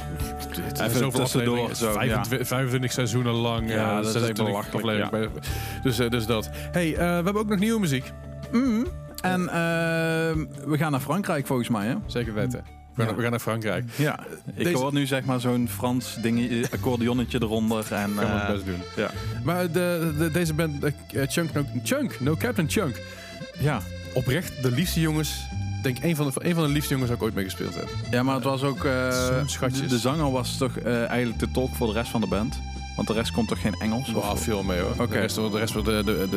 Het 0.49 0.79
Even 0.79 0.91
zoveel 0.97 1.19
tussendoor, 1.19 1.75
zo, 1.75 1.91
25, 1.91 2.47
25 2.47 2.91
seizoenen 2.91 3.33
lang. 3.33 3.69
Ja, 3.69 3.89
eh, 3.89 3.95
dat 3.95 4.05
is 4.05 4.11
26 4.11 4.45
echt 4.47 4.71
belachelijk, 4.71 5.03
afleveringen. 5.03 5.41
Dus, 5.83 5.97
dus 5.97 6.25
dat. 6.25 6.49
hey, 6.53 6.91
we 6.95 7.01
hebben 7.01 7.35
ook 7.35 7.49
nog 7.49 7.59
nieuwe 7.59 7.79
muziek. 7.79 8.11
Mhm. 8.51 8.83
En 9.21 9.45
we 10.65 10.77
gaan 10.77 10.91
naar 10.91 10.99
Frankrijk 10.99 11.45
volgens 11.47 11.69
mij, 11.69 11.87
hè? 11.87 11.95
Zeker 12.05 12.33
weten. 12.33 12.78
We 12.99 13.05
gaan, 13.05 13.11
Ja. 13.13 13.15
we 13.17 13.21
gaan 13.21 13.31
naar 13.31 13.39
Frankrijk. 13.39 13.85
Ja. 13.95 14.19
Ik 14.55 14.63
Deze- 14.63 14.77
hoor 14.77 14.93
nu 14.93 15.05
zeg 15.05 15.23
maar 15.25 15.39
zo'n 15.39 15.67
Frans 15.69 16.17
dingetje, 16.21 16.67
accordeonnetje 16.71 17.41
eronder. 17.41 17.77
En, 17.79 17.85
Gaan 17.87 18.15
we 18.15 18.21
eh, 18.21 18.47
het 18.47 18.53
best 18.53 18.65
doen. 18.65 18.81
ja. 18.95 19.11
Maar 19.43 19.71
de, 19.71 20.13
de, 20.17 20.31
deze 20.31 20.53
band, 20.53 20.83
eh, 20.83 20.91
Chunk, 21.27 21.53
no, 21.53 21.65
Chunk, 21.83 22.19
no 22.19 22.35
Captain 22.35 22.69
Chunk. 22.69 23.01
Ja. 23.59 23.81
Oprecht 24.13 24.63
de 24.63 24.71
liefste 24.71 24.99
jongens. 24.99 25.29
Ik 25.77 25.83
denk 25.85 26.03
een 26.03 26.15
van, 26.15 26.25
de, 26.27 26.31
een 26.47 26.55
van 26.55 26.63
de 26.63 26.69
liefste 26.69 26.91
jongens 26.93 27.09
waar 27.09 27.17
ik 27.19 27.23
ooit 27.25 27.35
mee 27.35 27.43
gespeeld 27.43 27.75
heb. 27.75 27.89
ja, 28.11 28.23
maar 28.23 28.35
het 28.35 28.43
was 28.43 28.63
ook... 28.63 28.77
eh. 28.85 29.09
De, 29.59 29.85
de 29.87 29.99
zanger 29.99 30.31
was 30.31 30.57
toch 30.57 30.77
eh, 30.77 31.05
eigenlijk 31.07 31.39
de 31.39 31.51
tolk 31.51 31.75
voor 31.75 31.87
de 31.87 31.93
rest 31.93 32.09
van 32.11 32.21
de 32.21 32.27
band? 32.27 32.59
Want 32.99 33.11
de 33.11 33.17
rest 33.17 33.31
kon 33.31 33.45
toch 33.45 33.61
geen 33.61 33.75
Engels? 33.79 34.11
Wow, 34.11 34.31
Of- 34.31 34.43
veel 34.43 34.63
mee 34.63 34.79
hoor. 34.79 34.91
Oké. 34.99 35.07
De 35.13 35.19
rest, 35.19 35.35
de, 35.35 35.49
rest 35.53 35.73
de, 35.73 35.81
de, 35.83 36.27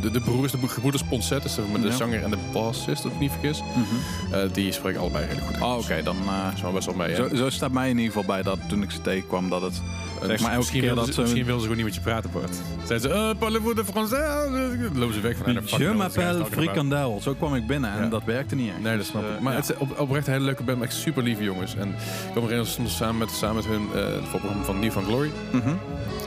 de, 0.00 0.10
de, 0.10 0.20
broers, 0.20 0.52
de 0.52 0.68
gebroeders 0.68 1.02
Ponset, 1.04 1.42
dus 1.42 1.54
de, 1.54 1.62
de 1.80 1.86
Ja. 1.86 1.94
zanger 1.94 2.22
en 2.22 2.30
de 2.30 2.36
bassist, 2.52 3.04
als 3.04 3.12
ik 3.12 3.18
niet 3.20 3.30
vergis. 3.30 3.60
Mhm. 3.60 4.34
eh, 4.34 4.40
die 4.52 4.72
spreken 4.72 5.00
allebei 5.00 5.24
redelijk 5.26 5.46
goed 5.46 5.56
Oh, 5.62 5.62
Engels. 5.70 5.84
oké. 5.84 6.02
dan... 6.02 6.16
eh, 6.26 6.44
Dat 6.44 6.54
is 6.54 6.62
wel 6.62 6.72
best 6.72 6.86
wel 6.86 6.94
mee. 6.94 7.14
zo, 7.14 7.28
zo 7.34 7.50
staat 7.50 7.70
mij 7.72 7.88
in 7.90 7.98
ieder 7.98 8.12
geval 8.12 8.26
bij 8.34 8.42
dat 8.42 8.58
toen 8.68 8.82
ik 8.82 8.90
ze 8.90 9.00
tegenkwam 9.00 9.48
dat 9.48 9.62
het... 9.62 9.82
Eh, 10.24 10.30
zeg 10.30 10.40
maar 10.40 10.48
elke 10.48 10.56
misschien 10.58 10.80
keer 10.80 10.94
dat 10.94 11.14
ze, 11.14 11.20
Misschien 11.20 11.44
wilden 11.44 11.62
ze 11.62 11.68
gewoon 11.68 11.84
niet 11.84 11.94
met 11.94 12.04
je 12.04 12.10
praten, 12.10 12.30
Bart. 12.30 12.56
Zeiden 12.86 13.10
ze, 13.10 13.16
uh, 13.16 13.30
parlez-vous 13.38 13.74
de 13.74 13.84
français? 13.84 14.50
Dan 14.50 14.98
lopen 14.98 15.14
ze 15.14 15.20
weg 15.20 15.36
van 15.36 15.52
Je 15.78 15.92
m'appelle 15.96 16.44
Frikandel. 16.50 17.20
Zo 17.22 17.34
kwam 17.34 17.54
ik 17.54 17.66
binnen 17.66 17.92
en 17.92 18.08
dat 18.10 18.24
werkte 18.24 18.54
niet 18.54 18.68
echt. 18.68 18.80
Nee, 18.80 18.96
dat 18.96 19.06
snap 19.06 19.22
ik. 19.22 19.28
eh, 19.36 19.40
Maar 19.40 19.54
het 19.54 19.68
is 19.70 19.76
op, 19.76 19.98
oprecht 20.00 20.26
een 20.26 20.32
hele 20.32 20.44
leuke 20.44 20.62
band, 20.62 20.82
echt 20.82 20.92
super 20.94 21.22
lieve 21.22 21.42
jongens. 21.42 21.76
En 21.76 21.88
ik 21.88 21.94
kwam 22.32 22.44
erin 22.44 22.66
stonden 22.66 22.92
samen 22.92 23.18
met, 23.18 23.30
samen 23.30 23.56
met 23.56 23.64
hun 23.66 23.86
eh, 23.94 24.14
het 24.14 24.24
voorprogramma 24.30 24.64
van 24.64 24.78
New 24.78 24.90
van 24.90 25.04
Glory. 25.04 25.30
Mhm. 25.52 25.68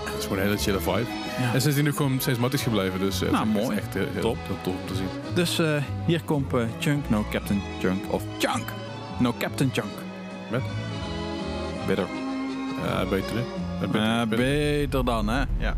Dat 0.05 0.17
is 0.17 0.23
gewoon 0.23 0.37
een 0.37 0.43
hele 0.49 0.57
chille 0.57 0.79
vibe. 0.79 1.09
Ja. 1.39 1.53
En 1.53 1.61
ze 1.61 1.71
zijn 1.71 1.83
nu 1.85 1.91
gewoon 1.93 2.19
steeds 2.19 2.39
matties 2.39 2.61
gebleven, 2.61 2.99
dus 2.99 3.21
eh, 3.21 3.31
Nou, 3.31 3.47
het 3.47 3.57
is 3.57 3.63
mooi. 3.63 3.77
echt 3.77 3.95
eh, 3.95 4.01
heel, 4.13 4.21
Top. 4.21 4.37
heel 4.47 4.57
tof 4.61 4.73
om 4.73 4.87
te 4.87 4.95
zien. 4.95 5.07
Dus 5.33 5.59
eh, 5.59 5.75
hier 6.05 6.21
komt 6.25 6.53
eh, 6.53 6.59
Chunk, 6.79 7.09
no 7.09 7.25
Captain 7.31 7.61
Chunk. 7.79 8.03
Of 8.13 8.23
Chunk, 8.37 8.65
no 9.19 9.33
Captain 9.39 9.69
Chunk. 9.73 9.91
Met? 10.51 10.61
Bitter. 11.87 12.05
Ja, 12.85 13.05
beter 13.05 13.35
hè? 13.35 13.41
Beter, 13.79 14.21
Eh, 14.21 14.27
beter 14.27 15.03
dan, 15.05 15.27
hè? 15.29 15.43
Ja. 15.57 15.75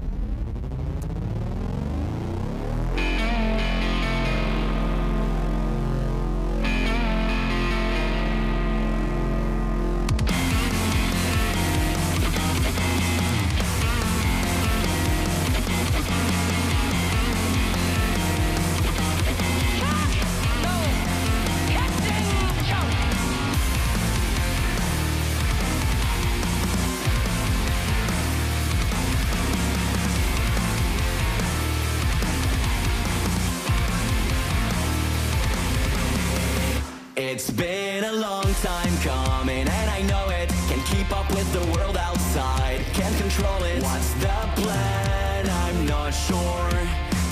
It's 37.21 37.51
been 37.51 38.05
a 38.05 38.13
long 38.13 38.45
time 38.63 38.97
coming, 38.99 39.67
and 39.67 39.89
I 39.89 40.01
know 40.03 40.29
it. 40.29 40.47
Can't 40.69 40.85
keep 40.85 41.11
up 41.11 41.29
with 41.31 41.51
the 41.51 41.59
world 41.73 41.97
outside, 41.97 42.79
can't 42.93 43.13
control 43.17 43.61
it. 43.63 43.83
What's 43.83 44.13
the 44.13 44.39
plan? 44.55 45.49
I'm 45.49 45.85
not 45.85 46.11
sure. 46.11 46.69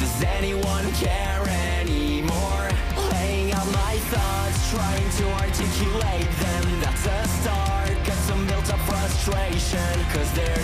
Does 0.01 0.23
anyone 0.23 0.91
care 0.91 1.41
anymore? 1.79 2.67
Laying 3.13 3.53
out 3.53 3.65
my 3.67 3.95
thoughts, 4.11 4.71
trying 4.71 5.09
to 5.19 5.25
articulate 5.41 6.31
them. 6.43 6.81
That's 6.81 7.05
a 7.05 7.27
start. 7.39 7.95
Got 8.05 8.17
some 8.27 8.45
built 8.45 8.69
up 8.69 8.79
frustration, 8.81 10.03
cause 10.11 10.29
there's 10.33 10.56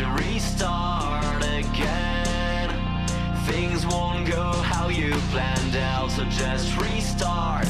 to 0.00 0.06
restart 0.12 1.44
again. 1.44 2.70
Things 3.44 3.86
won't 3.86 4.26
go 4.26 4.52
how 4.62 4.88
you 4.88 5.12
planned 5.30 5.76
out 5.76 6.10
So 6.10 6.24
just 6.24 6.74
restart 6.78 7.66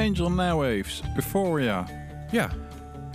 Angel 0.00 0.40
Airwaves, 0.40 1.02
Euphoria. 1.14 1.84
Ja, 2.30 2.48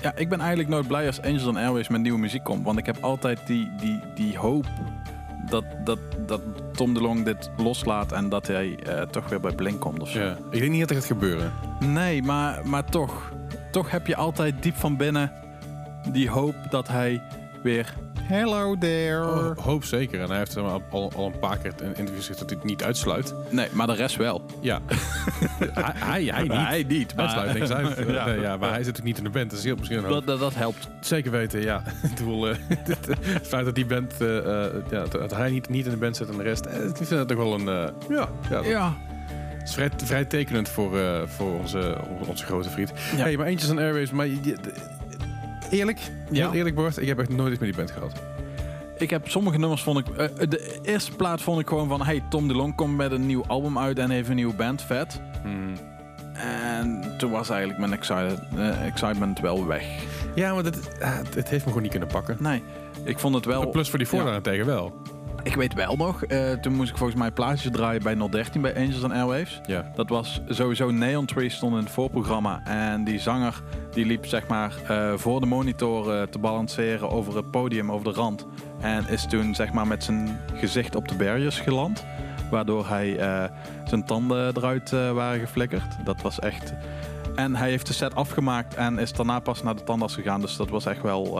Ja, 0.01 0.15
ik 0.15 0.29
ben 0.29 0.39
eigenlijk 0.39 0.69
nooit 0.69 0.87
blij 0.87 1.07
als 1.07 1.21
Angel 1.21 1.57
Airwaves 1.57 1.87
met 1.87 2.01
nieuwe 2.01 2.19
muziek 2.19 2.43
komt. 2.43 2.65
Want 2.65 2.77
ik 2.77 2.85
heb 2.85 2.97
altijd 3.01 3.39
die, 3.47 3.71
die, 3.79 3.99
die 4.15 4.37
hoop 4.37 4.65
dat, 5.49 5.63
dat, 5.83 5.99
dat 6.27 6.41
Tom 6.73 6.93
DeLong 6.93 7.25
dit 7.25 7.49
loslaat 7.57 8.11
en 8.11 8.29
dat 8.29 8.47
hij 8.47 8.79
eh, 8.83 9.01
toch 9.01 9.29
weer 9.29 9.39
bij 9.39 9.55
Blink 9.55 9.79
komt 9.79 9.99
of 10.01 10.09
zo. 10.09 10.19
ja. 10.19 10.37
Ik 10.51 10.59
denk 10.59 10.71
niet 10.71 10.79
dat 10.79 10.89
dat 10.89 10.97
gaat 10.97 11.07
gebeuren. 11.07 11.51
Nee, 11.79 12.23
maar, 12.23 12.67
maar 12.67 12.85
toch. 12.85 13.31
Toch 13.71 13.91
heb 13.91 14.07
je 14.07 14.15
altijd 14.15 14.63
diep 14.63 14.75
van 14.75 14.97
binnen 14.97 15.31
die 16.11 16.29
hoop 16.29 16.55
dat 16.69 16.87
hij 16.87 17.21
weer... 17.63 17.93
Hello 18.27 18.75
there. 18.77 19.23
Oh, 19.23 19.57
hoop 19.57 19.83
zeker. 19.83 20.21
En 20.21 20.29
hij 20.29 20.37
heeft 20.37 20.57
al, 20.57 20.81
al, 20.89 21.11
al 21.15 21.25
een 21.25 21.39
paar 21.39 21.57
keer 21.57 21.73
in 21.81 21.87
interviews 21.87 22.15
gezegd 22.15 22.39
dat 22.39 22.49
hij 22.49 22.57
het 22.59 22.67
niet 22.67 22.83
uitsluit. 22.83 23.33
Nee, 23.49 23.67
maar 23.71 23.87
de 23.87 23.93
rest 23.93 24.15
wel. 24.15 24.41
Ja. 24.61 24.79
hij, 25.59 25.93
hij, 25.99 26.23
hij 26.25 26.41
niet. 26.43 26.51
Hij 26.51 26.83
niet. 26.87 27.15
Maar, 27.15 27.25
Uitsluit 27.25 27.53
niks 27.59 27.71
uit. 27.71 27.97
ja. 28.15 28.25
Nee, 28.25 28.39
ja, 28.39 28.57
maar 28.57 28.69
hij 28.69 28.83
zit 28.83 28.97
ook 28.97 29.03
niet 29.03 29.17
in 29.17 29.23
de 29.23 29.29
band. 29.29 29.49
Dat 29.49 29.59
is 29.59 29.65
heel 29.65 29.75
misschien 29.75 30.01
dat, 30.01 30.25
dat, 30.25 30.39
dat 30.39 30.55
helpt. 30.55 30.87
Zeker 31.01 31.31
weten, 31.31 31.61
ja. 31.61 31.83
Ik 32.09 32.15
bedoel, 32.15 32.49
eh, 32.49 32.55
het 33.21 33.47
feit 33.47 33.65
dat 33.65 33.75
die 33.75 33.85
band, 33.85 34.13
eh, 34.21 34.37
eh, 34.65 34.71
ja, 34.91 35.03
dat 35.05 35.35
hij 35.35 35.49
niet, 35.49 35.69
niet 35.69 35.85
in 35.85 35.91
de 35.91 35.97
band 35.97 36.15
zit 36.17 36.29
en 36.29 36.37
de 36.37 36.43
rest, 36.43 36.65
eh, 36.65 36.85
ik 36.85 36.95
vind 36.95 37.09
dat 37.09 37.27
toch 37.27 37.37
wel 37.37 37.53
een, 37.53 37.67
eh, 37.67 37.87
ja, 38.09 38.29
ja, 38.49 38.55
dat 38.55 38.65
Ja. 38.65 38.93
is 39.63 39.73
vrij, 39.73 39.89
vrij 40.03 40.25
tekenend 40.25 40.69
voor, 40.69 40.99
eh, 40.99 41.21
voor 41.27 41.59
onze, 41.59 41.97
onze 42.27 42.45
grote 42.45 42.69
vriend. 42.69 42.91
Ja. 43.15 43.23
Hey, 43.23 43.37
maar 43.37 43.45
eentjes 43.45 43.69
en 43.69 43.77
Airways, 43.77 44.11
maar 44.11 44.27
je- 44.27 44.55
eerlijk, 45.71 45.99
Ja. 46.31 46.45
heel 46.49 46.53
eerlijk 46.57 46.75
Bart, 46.75 46.97
ik 47.01 47.07
heb 47.07 47.19
echt 47.19 47.29
nooit 47.29 47.51
iets 47.51 47.59
met 47.59 47.69
die 47.69 47.77
band 47.77 47.91
gehad. 47.91 48.11
Ik 48.97 49.09
heb 49.09 49.29
sommige 49.29 49.57
nummers 49.57 49.83
vond 49.83 49.99
ik... 49.99 50.07
eh, 50.17 50.27
de 50.49 50.79
eerste 50.81 51.11
plaat 51.11 51.41
vond 51.41 51.59
ik 51.59 51.67
gewoon 51.67 51.87
van... 51.87 52.01
Hey, 52.01 52.23
Tom 52.29 52.47
DeLong 52.47 52.75
komt 52.75 52.95
met 52.97 53.11
een 53.11 53.25
nieuw 53.25 53.43
album 53.47 53.77
uit 53.79 53.99
en 53.99 54.09
heeft 54.09 54.29
een 54.29 54.35
nieuwe 54.35 54.53
band. 54.53 54.81
Vet. 54.81 55.21
Hmm. 55.43 55.73
En 56.33 57.03
toen 57.17 57.31
was 57.31 57.49
eigenlijk 57.49 57.79
mijn 57.79 57.93
excited, 57.93 58.39
eh, 58.55 58.85
excitement 58.85 59.39
wel 59.39 59.65
weg. 59.65 59.85
Ja, 60.35 60.53
maar 60.53 60.63
dat, 60.63 60.77
ah, 61.01 61.17
het 61.35 61.49
heeft 61.49 61.51
me 61.51 61.59
gewoon 61.67 61.81
niet 61.81 61.91
kunnen 61.91 62.09
pakken. 62.09 62.37
Nee, 62.39 62.63
ik 63.03 63.19
vond 63.19 63.35
het 63.35 63.45
wel... 63.45 63.69
Plus 63.69 63.89
voor 63.89 63.97
die 63.99 64.07
voor 64.07 64.19
Ja. 64.19 64.25
daarentegen 64.25 64.65
wel. 64.65 64.93
Ik 65.45 65.55
weet 65.55 65.73
wel 65.73 65.95
nog, 65.95 66.23
eh, 66.23 66.51
toen 66.51 66.73
moest 66.73 66.89
ik 66.89 66.97
volgens 66.97 67.19
mij 67.19 67.31
plaatjes 67.31 67.71
draaien 67.71 68.03
bij 68.03 68.15
013 68.15 68.61
bij 68.61 68.75
Angels 68.75 69.03
and 69.03 69.13
Airwaves. 69.13 69.61
Ja. 69.65 69.91
Dat 69.95 70.09
was 70.09 70.41
sowieso 70.47 70.91
Neon 70.91 71.25
Tree 71.25 71.49
stond 71.49 71.73
in 71.73 71.79
het 71.79 71.89
voorprogramma. 71.89 72.61
En 72.63 73.03
die 73.03 73.19
zanger 73.19 73.61
die 73.91 74.05
liep 74.05 74.25
zeg 74.25 74.47
maar 74.47 74.73
eh, 74.87 75.13
voor 75.15 75.39
de 75.39 75.45
monitor 75.45 76.13
eh, 76.13 76.21
te 76.21 76.39
balanceren 76.39 77.09
over 77.09 77.35
het 77.35 77.51
podium, 77.51 77.91
over 77.91 78.13
de 78.13 78.19
rand. 78.19 78.45
En 78.79 79.07
is 79.07 79.25
toen 79.25 79.55
zeg 79.55 79.73
maar 79.73 79.87
met 79.87 80.03
zijn 80.03 80.39
gezicht 80.53 80.95
op 80.95 81.07
de 81.07 81.15
barriers 81.15 81.59
geland. 81.59 82.05
Waardoor 82.49 82.87
hij 82.87 83.19
zijn 83.85 84.05
tanden 84.05 84.57
eruit 84.57 84.89
waren 84.89 85.39
geflikkerd. 85.39 86.05
Dat 86.05 86.21
was 86.21 86.39
echt... 86.39 86.73
En 87.35 87.55
hij 87.55 87.69
heeft 87.69 87.87
de 87.87 87.93
set 87.93 88.15
afgemaakt 88.15 88.75
en 88.75 88.97
is 88.97 89.13
daarna 89.13 89.39
pas 89.39 89.63
naar 89.63 89.75
de 89.75 89.83
tandarts 89.83 90.15
gegaan. 90.15 90.41
Dus 90.41 90.55
dat 90.55 90.69
was 90.69 90.85
echt 90.85 91.01
wel... 91.01 91.39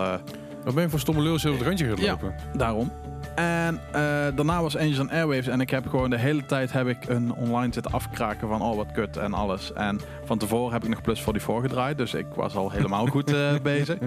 Wat 0.63 0.73
ben 0.73 0.83
je 0.83 0.89
voor 0.89 0.99
stomme 0.99 1.21
lul 1.21 1.33
op 1.33 1.41
het 1.41 1.61
randje 1.61 1.85
gaan 1.85 2.03
Ja. 2.03 2.17
Daarom. 2.53 2.91
En 3.35 3.79
eh, 3.91 4.01
daarna 4.35 4.61
was 4.61 4.77
Angels 4.77 4.99
and 4.99 5.11
Airwaves. 5.11 5.47
En 5.47 5.61
ik 5.61 5.69
heb 5.69 5.87
gewoon 5.87 6.09
de 6.09 6.17
hele 6.17 6.45
tijd 6.45 6.71
heb 6.71 6.87
ik 6.87 6.97
een 7.07 7.33
online 7.33 7.73
zitten 7.73 7.91
afkraken 7.91 8.47
van 8.47 8.61
oh 8.61 8.75
wat 8.75 8.91
kut 8.91 9.17
en 9.17 9.33
alles. 9.33 9.73
En 9.73 9.99
van 10.25 10.37
tevoren 10.37 10.73
heb 10.73 10.83
ik 10.83 10.89
nog 10.89 11.01
Plus 11.01 11.21
44 11.21 11.69
gedraaid. 11.69 11.97
Dus 11.97 12.13
ik 12.13 12.25
was 12.35 12.55
al 12.55 12.71
helemaal 12.71 13.05
goed 13.05 13.33
eh, 13.33 13.51
bezig. 13.63 13.97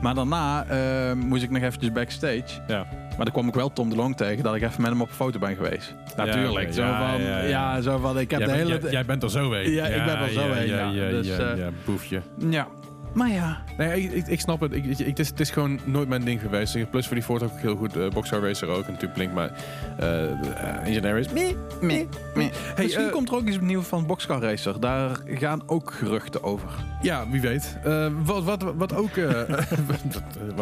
Maar 0.00 0.14
daarna 0.14 0.64
eh, 0.64 1.12
moest 1.12 1.42
ik 1.42 1.50
nog 1.50 1.62
eventjes 1.62 1.92
backstage. 1.92 2.44
Ja. 2.66 2.86
Maar 3.16 3.24
dan 3.24 3.32
kwam 3.32 3.48
ik 3.48 3.54
wel 3.54 3.72
Tom 3.72 3.88
de 3.90 3.96
Long 3.96 4.16
tegen 4.16 4.42
dat 4.44 4.54
ik 4.54 4.62
even 4.62 4.80
met 4.82 4.90
hem 4.90 5.00
op 5.00 5.08
een 5.08 5.14
foto 5.14 5.38
ben 5.38 5.56
geweest. 5.56 5.94
Natuurlijk. 6.16 6.64
oké. 6.64 6.72
Zo 6.72 6.82
Ja, 6.82 7.10
van, 7.10 7.20
ja, 7.22 7.28
ja, 7.38 7.44
ja. 7.46 7.80
zo 7.80 7.98
van, 7.98 8.18
ik 8.18 8.30
heb 8.30 8.40
Jij, 8.40 8.48
de 8.48 8.54
bent- 8.56 8.68
hele... 8.68 8.80
jij, 8.82 8.90
jij 8.90 9.04
bent 9.04 9.22
er 9.22 9.30
zo 9.30 9.52
heen. 9.52 9.70
Ja, 9.70 9.84
ik 9.86 10.04
ben 10.04 10.18
er 10.18 10.28
zo 10.30 10.52
heen, 10.52 10.66
ja. 10.68 10.90
Ja, 10.90 11.08
Dus, 11.10 11.26
ja, 11.26 11.54
ja, 11.54 11.68
boefje. 11.84 12.20
ja. 12.50 12.66
Maar 13.14 13.30
ja. 13.30 13.58
Nee, 13.76 14.14
ik, 14.14 14.26
ik, 14.26 14.40
snap 14.40 14.60
het. 14.60 14.72
Ik, 14.72 14.84
ik, 14.84 15.06
het, 15.06 15.18
is, 15.18 15.28
het 15.28 15.40
is 15.40 15.50
gewoon 15.50 15.78
nooit 15.84 16.08
mijn 16.08 16.24
ding 16.24 16.40
geweest. 16.40 16.90
Plus 16.90 17.06
voor 17.06 17.14
die 17.14 17.24
Ford 17.24 17.42
ook 17.42 17.50
heel 17.56 17.76
goed. 17.76 17.96
Uh, 17.96 18.08
Boxcar 18.10 18.40
Racer 18.40 18.68
ook 18.68 18.84
en 18.84 18.92
natuurlijk 18.92 19.12
Blink. 19.12 19.32
Maar 19.32 19.50
uh, 20.00 20.86
Engineer 20.86 21.16
is... 21.16 21.28
Meh, 21.32 21.54
Meh, 21.80 22.06
meh. 22.34 22.48
Hey, 22.74 22.84
Misschien 22.84 23.06
eh, 23.06 23.12
komt 23.12 23.28
er 23.28 23.34
ook 23.34 23.46
iets 23.46 23.60
nieuws 23.60 23.86
van 23.86 24.06
Boxcar 24.06 24.40
Racer. 24.40 24.80
Daar 24.80 25.20
gaan 25.26 25.62
ook 25.66 25.92
geruchten 25.92 26.42
over. 26.42 26.68
Ja, 27.02 27.28
wie 27.30 27.40
weet. 27.40 27.76
Uh, 27.86 28.06
wat, 28.24 28.42
wat, 28.44 28.62
wat 28.76 28.94
ook... 28.94 29.10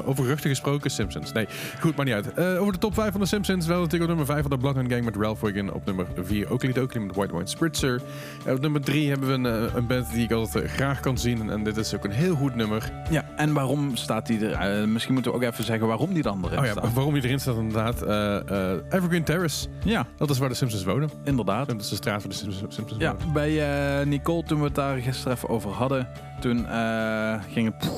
Over 0.04 0.22
geruchten 0.22 0.50
gesproken, 0.50 0.90
Simpsons. 0.90 1.32
Nee, 1.32 1.46
goed, 1.80 1.96
maar 1.96 2.04
niet 2.04 2.14
uit. 2.14 2.38
Over 2.58 2.72
de 2.72 2.78
top 2.78 2.94
5 2.94 3.10
van 3.10 3.20
de 3.20 3.26
Simpsons. 3.26 3.66
Wel 3.66 3.80
natuurlijk 3.80 4.10
op 4.10 4.16
nummer 4.16 4.26
5 4.26 4.40
van 4.40 4.50
de 4.50 4.58
Bloodhound 4.58 4.92
Gang 4.92 5.04
met 5.04 5.16
Ralph 5.16 5.40
Wiggin. 5.40 5.72
Op 5.72 5.86
nummer 5.86 6.06
4 6.22 6.52
Oakley 6.52 6.72
Dokley 6.72 7.02
met 7.02 7.16
White 7.16 7.32
Wine 7.32 7.46
Spritzer. 7.46 8.00
En 8.44 8.54
op 8.54 8.60
nummer 8.60 8.80
3 8.80 9.08
hebben 9.08 9.28
we 9.28 9.34
een, 9.34 9.76
een 9.76 9.86
band 9.86 10.12
die 10.12 10.24
ik 10.24 10.32
altijd 10.32 10.70
graag 10.70 11.00
kan 11.00 11.18
zien. 11.18 11.40
En, 11.40 11.50
en 11.50 11.64
dit 11.64 11.76
is 11.76 11.94
ook 11.94 12.04
een 12.04 12.10
heel 12.10 12.36
goed 12.42 12.54
nummer. 12.54 12.92
Ja, 13.10 13.24
en 13.36 13.52
waarom 13.52 13.96
staat 13.96 14.26
die 14.26 14.46
er? 14.46 14.80
Uh, 14.80 14.86
misschien 14.86 15.14
moeten 15.14 15.32
we 15.32 15.36
ook 15.36 15.44
even 15.44 15.64
zeggen 15.64 15.86
waarom 15.86 16.14
die 16.14 16.22
dan 16.22 16.44
erin 16.44 16.58
oh, 16.58 16.64
ja, 16.64 16.70
staat. 16.70 16.92
Waarom 16.92 17.14
die 17.14 17.22
erin 17.22 17.40
staat 17.40 17.56
inderdaad. 17.56 18.02
Uh, 18.02 18.70
Evergreen 18.90 19.24
Terrace. 19.24 19.68
Ja. 19.84 20.06
Dat 20.16 20.30
is 20.30 20.38
waar 20.38 20.48
de 20.48 20.54
Simpsons 20.54 20.84
wonen. 20.84 21.10
Inderdaad. 21.24 21.68
Dat 21.68 21.80
is 21.80 21.88
de 21.88 21.94
straat 21.94 22.20
waar 22.22 22.30
de 22.30 22.36
Simpsons, 22.36 22.74
Simpsons 22.74 23.00
ja, 23.00 23.14
wonen. 23.16 23.32
bij 23.32 24.04
Nicole, 24.04 24.42
toen 24.42 24.58
we 24.58 24.64
het 24.64 24.74
daar 24.74 24.98
gisteren 24.98 25.36
even 25.36 25.48
over 25.48 25.70
hadden, 25.70 26.08
toen 26.40 26.66
ging 27.52 27.74
het 27.74 27.90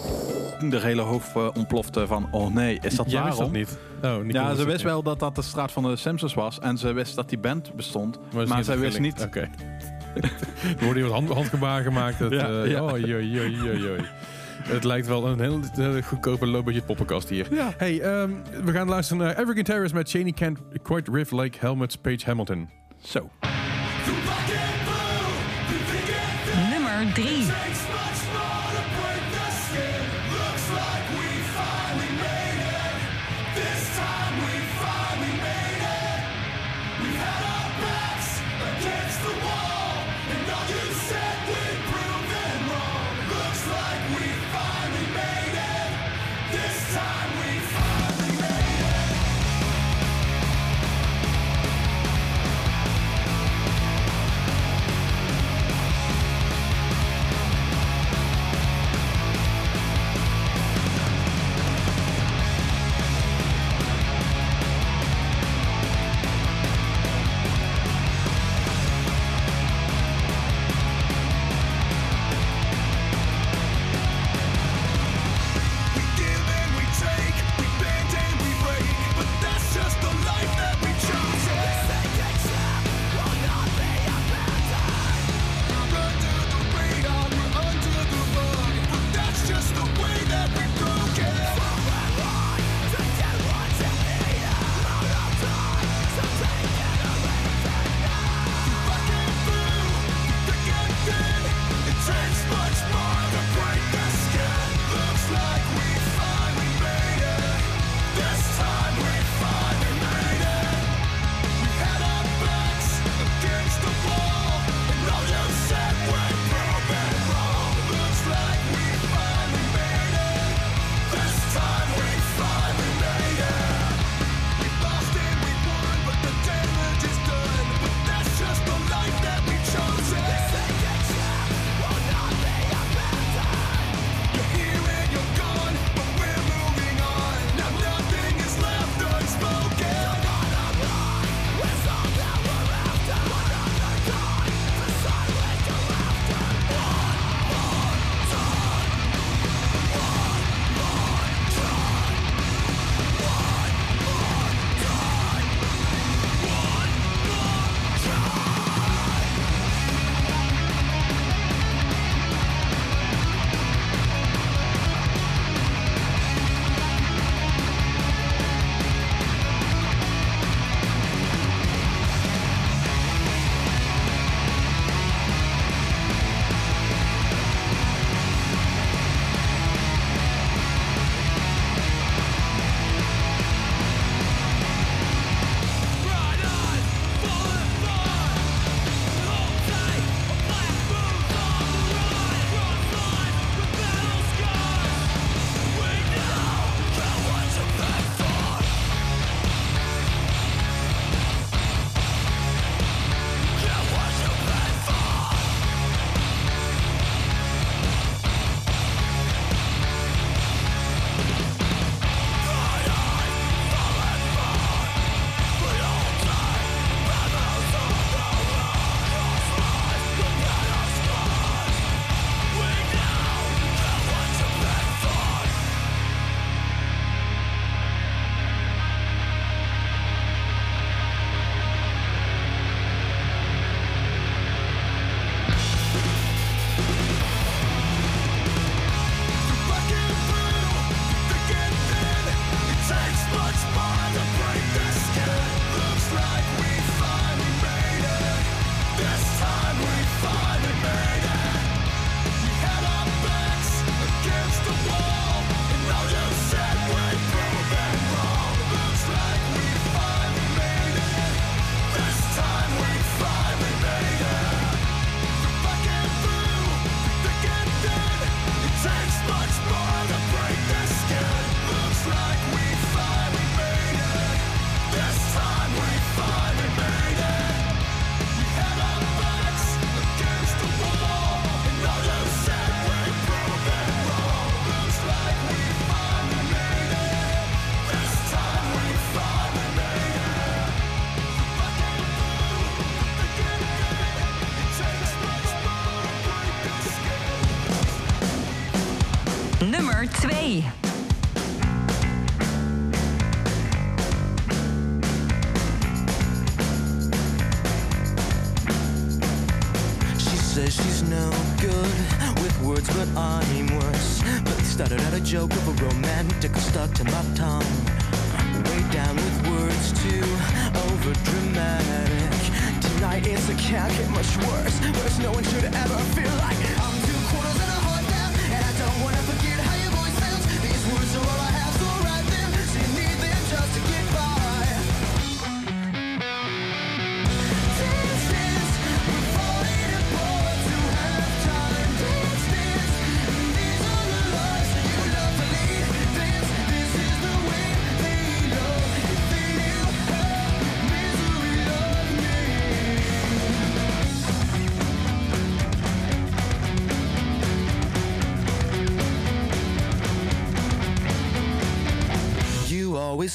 de 0.71 0.81
hele 0.81 1.03
hoofd 1.03 1.55
ontplofte 1.55 2.07
van, 2.07 2.29
oh 2.31 2.55
nee, 2.55 2.79
is 2.83 2.97
dat 2.97 3.11
Jij 3.11 3.23
waarom? 3.23 3.39
dat 3.39 3.53
niet? 3.53 3.79
Oh, 4.03 4.31
ja, 4.31 4.55
ze 4.55 4.65
wist 4.65 4.83
wel 4.83 5.03
dat 5.03 5.19
dat 5.19 5.35
de 5.35 5.43
straat 5.43 5.73
van 5.73 5.83
de 5.83 5.97
Simpsons 5.97 6.35
was 6.35 6.59
en 6.59 6.79
ze 6.79 6.93
wist 6.93 7.15
dat 7.15 7.29
die 7.29 7.39
band 7.39 7.75
bestond, 7.75 8.19
maar, 8.33 8.49
Maar, 8.49 8.63
ze 8.63 8.79
wist 8.79 8.99
niet... 8.99 9.23
Oké. 9.23 9.27
Okay. 9.27 9.51
er 10.79 10.85
worden 10.85 11.03
hier 11.03 11.03
wat 11.03 11.13
hand, 11.13 11.29
handgebaar 11.29 11.83
gemaakt. 11.83 12.19
Dat, 12.19 12.33
ja, 12.33 12.49
uh, 12.49 12.71
ja. 12.71 12.83
Oh, 12.83 12.99
joi. 12.99 14.05
Het 14.65 14.85
lijkt 14.85 15.07
wel 15.07 15.27
een 15.27 15.41
heel, 15.41 15.61
heel 15.73 16.03
goedkope 16.03 16.47
low-budget 16.47 16.87
poppenkast 16.87 17.29
hier. 17.29 17.47
Ja. 17.51 17.75
Hey, 17.77 18.21
um, 18.23 18.43
we 18.65 18.73
gaan 18.73 18.89
luisteren 18.89 19.25
naar 19.25 19.39
Evergreen 19.39 19.65
Terrace 19.65 19.95
met 19.95 20.11
Cheney 20.11 20.33
Can't 20.33 20.59
Quite 20.83 21.11
Riff 21.11 21.31
Like 21.31 21.59
Helmets 21.61 21.97
Page 21.97 22.25
Hamilton. 22.25 22.69
Zo. 23.03 23.31
Nummer 26.71 27.13
3. 27.15 27.74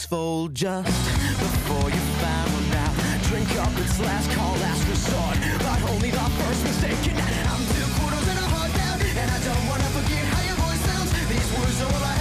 Fold 0.08 0.56
just 0.56 0.88
before 1.40 1.90
you 1.90 2.02
found 2.24 2.76
out. 2.76 2.96
Drink 3.24 3.52
up, 3.60 3.70
it's 3.78 4.00
last 4.00 4.32
call, 4.32 4.56
last 4.56 4.88
resort. 4.88 5.38
But 5.60 5.92
only 5.92 6.10
the 6.10 6.18
first 6.18 6.64
mistake. 6.64 7.14
I'm 7.14 7.62
two 7.76 7.88
quarters 8.00 8.28
and 8.28 8.40
a 8.40 8.48
heart 8.54 8.74
down. 8.74 9.02
And 9.02 9.30
I 9.30 9.40
don't 9.44 9.68
wanna 9.68 9.90
forget 9.98 10.24
how 10.26 10.42
your 10.48 10.58
voice 10.66 10.82
sounds. 10.90 11.12
These 11.30 11.52
words 11.60 11.82
are 11.82 11.94
all 11.94 12.04
I 12.04 12.19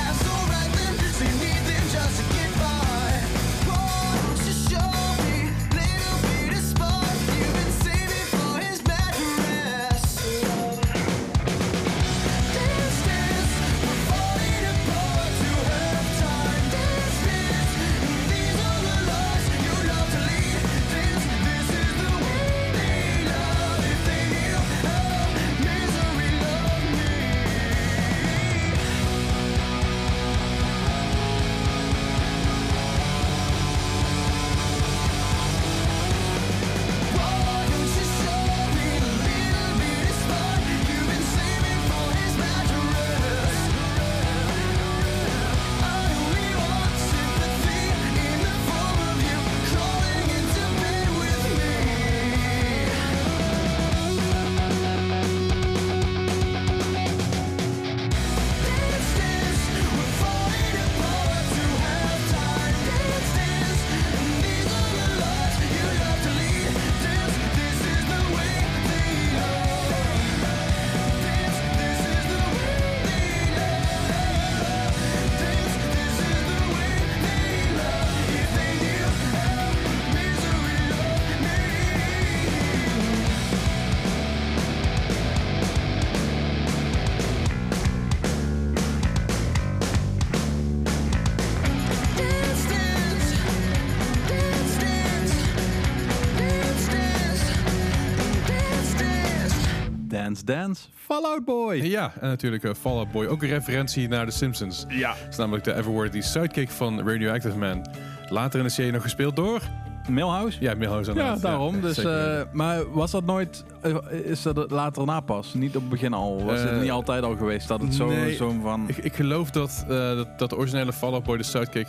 Dance 100.28 100.44
Dance, 100.44 100.82
Fallout 100.94 101.44
Boy. 101.44 101.74
Ja, 101.74 102.12
en 102.20 102.28
natuurlijk 102.28 102.64
eh, 102.64 102.70
Fall 102.80 102.92
Out 102.96 103.12
Boy. 103.12 103.26
Ook 103.26 103.42
een 103.42 103.48
referentie 103.48 104.08
naar 104.08 104.26
The 104.26 104.32
Simpsons. 104.32 104.84
Ja. 104.88 105.08
Dat 105.08 105.28
is 105.30 105.36
namelijk 105.36 105.64
de 105.64 105.74
Everworthy 105.74 106.20
sidekick 106.20 106.70
van 106.70 107.08
Radioactive 107.08 107.56
Man. 107.58 107.86
Later 108.28 108.58
in 108.58 108.64
de 108.64 108.70
serie 108.72 108.92
nog 108.92 109.02
gespeeld 109.02 109.36
door... 109.36 109.60
Milhouse? 110.08 110.56
Ja, 110.60 110.74
Milhouse 110.74 111.12
Ja, 111.14 111.36
daarom. 111.36 111.80
dus, 111.80 111.94
zeker. 111.94 112.38
eh, 112.38 112.44
maar 112.52 112.92
was 112.92 113.10
dat 113.10 113.24
nooit... 113.24 113.64
eh, 113.82 113.96
is 114.10 114.42
dat 114.42 114.56
het 114.56 114.70
later 114.70 115.04
na 115.04 115.20
pas? 115.20 115.54
Niet 115.54 115.74
op 115.76 115.80
het 115.80 115.90
begin 115.90 116.12
al? 116.12 116.44
Was 116.44 116.60
het 116.60 116.80
niet 116.80 116.90
altijd 116.90 117.22
al 117.22 117.36
geweest 117.36 117.68
dat 117.68 117.80
het 117.80 117.94
zo, 117.94 118.06
nee, 118.06 118.34
zo 118.36 118.54
van... 118.62 118.84
Ik, 118.86 118.96
ik 118.96 119.14
geloof 119.14 119.50
dat, 119.50 119.84
eh, 119.88 119.88
dat, 119.88 120.38
dat 120.38 120.50
de 120.50 120.56
originele 120.56 120.92
Fall 120.92 121.12
Out 121.12 121.22
Boy, 121.24 121.36
de 121.36 121.42
sidekick, 121.42 121.86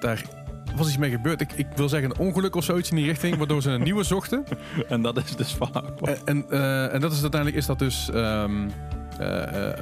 daar 0.00 0.22
was 0.76 0.86
iets 0.88 0.96
mee 0.96 1.10
gebeurd. 1.10 1.40
Ik, 1.40 1.52
ik 1.52 1.66
wil 1.74 1.88
zeggen 1.88 2.10
een 2.10 2.18
ongeluk 2.18 2.54
of 2.56 2.64
zoiets 2.64 2.90
in 2.90 2.96
die 2.96 3.06
richting, 3.06 3.36
waardoor 3.36 3.62
ze 3.62 3.70
een 3.70 3.82
nieuwe 3.82 4.02
zochten. 4.02 4.44
En 4.88 5.02
dat 5.02 5.16
is 5.16 5.36
dus 5.36 5.56
Boy. 5.58 5.70
En, 6.02 6.18
en, 6.24 6.44
eh, 6.50 6.94
en 6.94 7.00
dat 7.00 7.12
is 7.12 7.20
uiteindelijk 7.20 7.60
is 7.60 7.66
dat 7.66 7.78
dus... 7.78 8.10
ehm, 8.10 8.68
eh, 9.18 9.68
eh, 9.68 9.78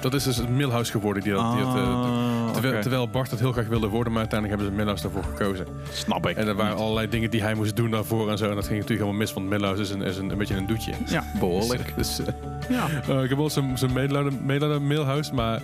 dat 0.00 0.14
is 0.14 0.24
dus 0.24 0.36
het 0.36 0.48
Milhouse 0.48 0.90
geworden. 0.90 1.22
Die 1.22 1.32
dat, 1.32 1.52
die 1.52 1.64
dat, 1.64 1.74
Ah, 1.74 2.80
terwijl, 2.80 3.08
Bart 3.08 3.30
het 3.30 3.40
heel 3.40 3.52
graag 3.52 3.66
wilde 3.66 3.86
worden, 3.86 4.12
maar 4.12 4.20
uiteindelijk 4.20 4.60
hebben 4.60 4.78
ze 4.78 4.84
Milhouse 4.84 5.02
daarvoor 5.02 5.32
gekozen. 5.36 5.66
Snap 5.92 6.26
ik. 6.26 6.36
En 6.36 6.46
er 6.46 6.54
waren 6.54 6.76
allerlei 6.76 7.08
dingen 7.08 7.30
die 7.30 7.42
hij 7.42 7.54
moest 7.54 7.76
doen 7.76 7.90
daarvoor 7.90 8.30
en 8.30 8.38
zo. 8.38 8.48
En 8.48 8.54
dat 8.54 8.66
ging 8.66 8.80
natuurlijk 8.80 9.00
helemaal 9.00 9.20
mis, 9.20 9.32
want 9.32 9.48
Milhouse 9.48 9.82
is 9.82 9.90
een, 9.90 10.02
is 10.02 10.16
een, 10.16 10.30
een 10.30 10.38
beetje 10.38 10.56
een 10.56 10.66
doetje. 10.66 10.92
Ja, 11.06 11.24
behoorlijk. 11.38 11.92
Dus, 11.96 12.20
Ja. 12.68 12.86
ik 13.22 13.28
heb 13.28 13.38
wel 13.38 13.50
zijn 13.50 13.92
medelijden 13.92 14.24
met 14.32 14.80
Milhouse, 14.80 15.34
maar... 15.34 15.60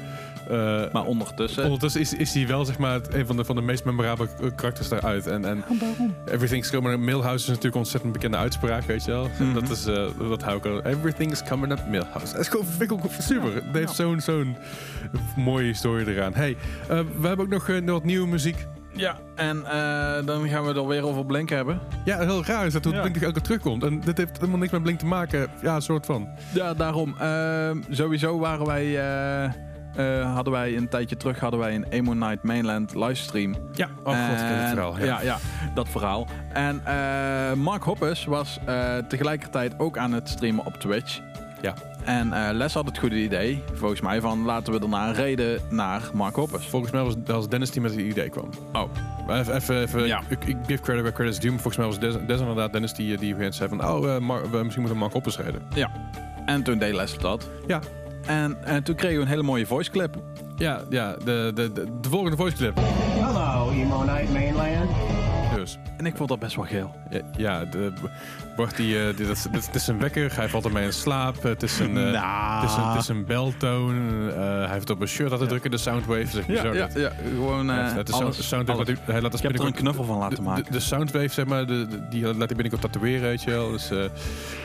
eh, 0.52 0.92
Maar 0.92 1.04
ondertussen... 1.04 1.64
Ondertussen 1.64 2.00
is, 2.00 2.14
is 2.14 2.34
hij 2.34 2.46
wel 2.46 2.64
zeg 2.64 2.78
maar, 2.78 2.92
het- 2.94 3.14
een 3.14 3.26
van 3.26 3.36
de, 3.36 3.44
van 3.44 3.56
de 3.56 3.62
meest 3.62 3.84
memorabele 3.84 4.28
karakters 4.56 4.88
daaruit. 4.88 5.26
En, 5.26 5.44
en 5.44 5.64
Everything's 6.26 6.70
coming 6.70 6.94
up 6.94 7.00
Milhouse 7.00 7.42
is 7.42 7.46
natuurlijk 7.46 7.74
een 7.74 7.80
ontzettend 7.80 8.12
bekende 8.12 8.36
uitspraak, 8.36 8.82
weet 8.82 9.04
je 9.04 9.10
wel. 9.10 9.28
Mhm. 9.38 9.54
Dat 9.54 9.70
is, 9.70 9.86
eh 9.86 10.04
dat 10.28 10.42
hou 10.42 10.56
ik 10.56 10.66
al. 10.66 10.82
Everything's 10.82 11.42
coming 11.42 11.72
up 11.72 11.86
Milhouse. 11.88 12.32
Dat 12.32 12.40
is 12.40 12.48
gewoon, 12.48 12.66
vind 12.66 12.82
ik 12.82 12.92
ook 12.92 13.00
super. 13.18 13.54
Het 13.54 13.64
heeft 13.72 13.94
zo'n 13.94 14.20
zo'n 14.20 14.56
mooie 15.36 15.66
historie 15.66 16.06
eraan. 16.14 16.34
Hey, 16.34 16.56
eh, 16.88 17.00
we 17.20 17.26
hebben 17.26 17.44
ook 17.44 17.52
nog 17.52 17.66
wat 17.84 18.04
nieuwe 18.04 18.26
muziek. 18.28 18.66
Ja, 18.94 19.16
en 19.34 19.56
eh, 19.66 20.26
dan 20.26 20.48
gaan 20.48 20.62
we 20.62 20.68
het 20.68 20.76
alweer 20.76 21.02
over 21.06 21.26
Blink 21.26 21.48
hebben. 21.48 21.80
Ja, 22.04 22.18
heel 22.18 22.44
raar 22.44 22.66
is 22.66 22.72
dat 22.72 22.84
hoe 22.84 22.94
Ja. 22.94 23.00
Blink 23.00 23.16
elke 23.16 23.32
keer 23.32 23.42
terugkomt. 23.42 23.82
En 23.84 24.00
dit 24.00 24.16
heeft 24.18 24.36
helemaal 24.38 24.58
niks 24.58 24.72
met 24.72 24.82
Blink 24.82 24.98
te 24.98 25.06
maken. 25.06 25.48
Ja, 25.62 25.74
een 25.74 25.82
soort 25.82 26.06
van. 26.06 26.28
Ja, 26.54 26.74
daarom. 26.74 27.14
Ehm, 27.18 27.76
sowieso 27.90 28.38
waren 28.38 28.66
wij... 28.66 28.84
eh, 29.44 29.50
eh, 29.96 30.34
hadden 30.34 30.52
wij 30.52 30.76
een 30.76 30.88
tijdje 30.88 31.16
terug 31.16 31.40
hadden 31.40 31.60
wij 31.60 31.74
een 31.74 31.84
Emo 31.90 32.12
Night 32.12 32.42
Mainland 32.42 32.94
livestream. 32.94 33.54
Ja, 33.72 33.88
oh 34.04 34.04
god, 34.04 34.30
ik 34.30 34.36
ken 34.36 34.46
het 34.58 34.60
En- 34.62 34.68
verhaal. 34.68 34.98
Ja. 34.98 35.04
Ja, 35.04 35.20
ja, 35.22 35.38
dat 35.74 35.88
verhaal. 35.88 36.26
En 36.52 36.80
eh, 36.84 37.52
Mark 37.52 37.82
Hoppus 37.82 38.24
was 38.24 38.58
eh, 38.66 38.96
tegelijkertijd 38.96 39.74
ook 39.78 39.98
aan 39.98 40.12
het 40.12 40.28
streamen 40.28 40.66
op 40.66 40.74
Twitch. 40.76 41.20
Ja. 41.60 41.74
En 42.04 42.32
eh, 42.32 42.48
Les 42.52 42.74
had 42.74 42.86
het 42.86 42.98
goede 42.98 43.16
idee, 43.22 43.62
volgens 43.74 44.00
mij, 44.00 44.20
van 44.20 44.42
laten 44.44 44.72
we 44.72 44.80
daarna 44.80 45.08
een 45.08 45.14
reden 45.14 45.60
naar 45.70 46.02
Mark 46.14 46.34
Hoppus. 46.34 46.66
Volgens 46.66 46.92
mij 46.92 47.02
was 47.02 47.14
dat 47.18 47.36
was 47.36 47.48
Dennis 47.48 47.70
die 47.70 47.82
met 47.82 47.90
het 47.90 48.00
idee 48.00 48.28
kwam. 48.28 48.48
Oh, 48.72 48.90
even, 49.30 49.54
even, 49.54 49.80
even 49.82 50.06
Ja. 50.06 50.20
ik, 50.28 50.44
ik 50.44 50.56
give 50.66 50.82
credit 50.82 51.02
where 51.02 51.12
credit's 51.12 51.38
due. 51.40 51.50
maar 51.50 51.60
Volgens 51.60 51.76
mij 51.76 51.86
was 51.86 51.98
Des, 51.98 52.26
Des 52.26 52.40
inderdaad 52.40 52.72
Dennis 52.72 52.92
die, 52.94 53.16
die 53.18 53.34
zei 53.52 53.68
van... 53.68 53.84
Oh, 53.86 54.14
eh, 54.14 54.20
Mar- 54.20 54.50
we, 54.50 54.56
misschien 54.56 54.80
moeten 54.80 54.98
Mark 55.00 55.12
Hoppers 55.12 55.38
rijden. 55.38 55.62
en 56.46 56.62
toen 56.62 56.78
deed 56.78 56.94
Les 56.94 57.18
dat. 57.18 57.48
Ja. 57.66 57.80
En, 58.26 58.64
en 58.64 58.82
toen 58.82 58.94
kregen 58.94 59.16
we 59.16 59.22
een 59.22 59.28
hele 59.28 59.42
mooie 59.42 59.66
voice 59.66 59.90
clip. 59.90 60.16
Ja, 60.56 60.80
ja 60.90 61.16
de, 61.24 61.52
de, 61.54 61.72
de, 61.72 62.00
de 62.00 62.08
volgende 62.08 62.36
voice 62.36 62.56
clip. 62.56 62.72
Hello, 62.76 63.70
Emo 63.70 64.02
Night 64.04 64.32
Mainland. 64.32 64.90
Dus. 65.62 65.78
En 65.96 66.06
ik 66.06 66.16
vond 66.16 66.28
dat 66.28 66.38
best 66.38 66.56
wel 66.56 66.64
geel. 66.64 66.94
Ja, 67.10 67.20
ja 67.36 67.64
de, 67.64 67.92
die, 68.76 69.14
dat, 69.26 69.28
is- 69.52 69.68
is 69.72 69.86
een 69.86 69.98
wekker. 69.98 70.36
Hij 70.36 70.48
valt 70.48 70.64
ermee 70.64 70.84
in 70.84 70.92
slaap. 70.92 71.42
Het 71.42 71.62
is 71.62 71.78
een, 71.78 71.96
eh, 71.96 72.12
Nou. 72.12 72.60
het 72.60 72.70
is 72.70 72.76
een, 72.76 72.88
het 72.88 73.00
is 73.00 73.08
een 73.08 73.24
beltoon. 73.24 73.94
Eh, 74.30 74.36
hij 74.36 74.66
heeft 74.68 74.80
het 74.80 74.90
op 74.90 75.00
een 75.00 75.06
shirt 75.08 75.30
laten 75.30 75.48
drukken, 75.48 75.70
de 75.70 75.76
Soundwave. 75.76 76.26
Zeg 76.26 76.46
maar 76.46 76.56
Ja, 76.56 76.62
zo. 76.62 76.72
ja, 76.72 76.88
ja, 76.94 77.10
gewoon 77.34 77.66
Ja, 77.66 77.72
het 77.94 78.08
is 78.08 78.14
alles, 78.14 78.48
Soundwave. 78.48 78.96
hij- 79.04 79.20
laat 79.20 79.34
Ik 79.34 79.42
heb 79.42 79.58
er 79.58 79.64
een 79.64 79.72
knuffel 79.72 80.04
van 80.04 80.18
laten 80.18 80.42
maken. 80.42 80.64
de, 80.64 80.70
de 80.70 80.80
Soundwave, 80.80 81.28
zeg 81.28 81.44
maar, 81.46 81.66
de, 81.66 81.86
die 82.10 82.22
laat 82.22 82.36
hij 82.36 82.46
binnenkort 82.46 82.80
tatoeëren, 82.80 83.22
weet 83.22 83.42
je 83.42 83.50
wel. 83.50 83.70
Dus 83.70 83.88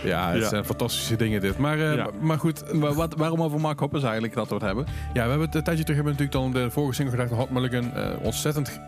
ja, 0.03 0.29
het 0.31 0.41
Ja. 0.41 0.47
zijn 0.49 0.65
fantastische 0.65 1.15
dingen 1.15 1.41
dit. 1.41 1.57
Maar, 1.57 1.77
Ja. 1.77 2.07
maar, 2.19 2.39
goed, 2.39 2.73
Maar 2.73 2.93
wat, 2.93 3.13
waarom 3.17 3.41
over 3.41 3.59
Mark 3.59 3.79
Hoppers 3.79 4.03
eigenlijk 4.03 4.33
dat 4.33 4.47
we 4.47 4.53
het 4.53 4.63
hebben? 4.63 4.85
ja, 5.13 5.23
we 5.23 5.29
hebben 5.29 5.47
het 5.47 5.55
een 5.55 5.63
tijdje 5.63 5.83
terug 5.83 6.03
hebben 6.03 6.17
natuurlijk 6.17 6.53
dan 6.53 6.63
de 6.63 6.71
vorige 6.71 6.93
single 6.93 7.13
gedaan 7.13 7.27
van 7.29 7.37
Hot 7.37 7.49
Mulligan. 7.49 7.91
ontzettend 8.21 8.79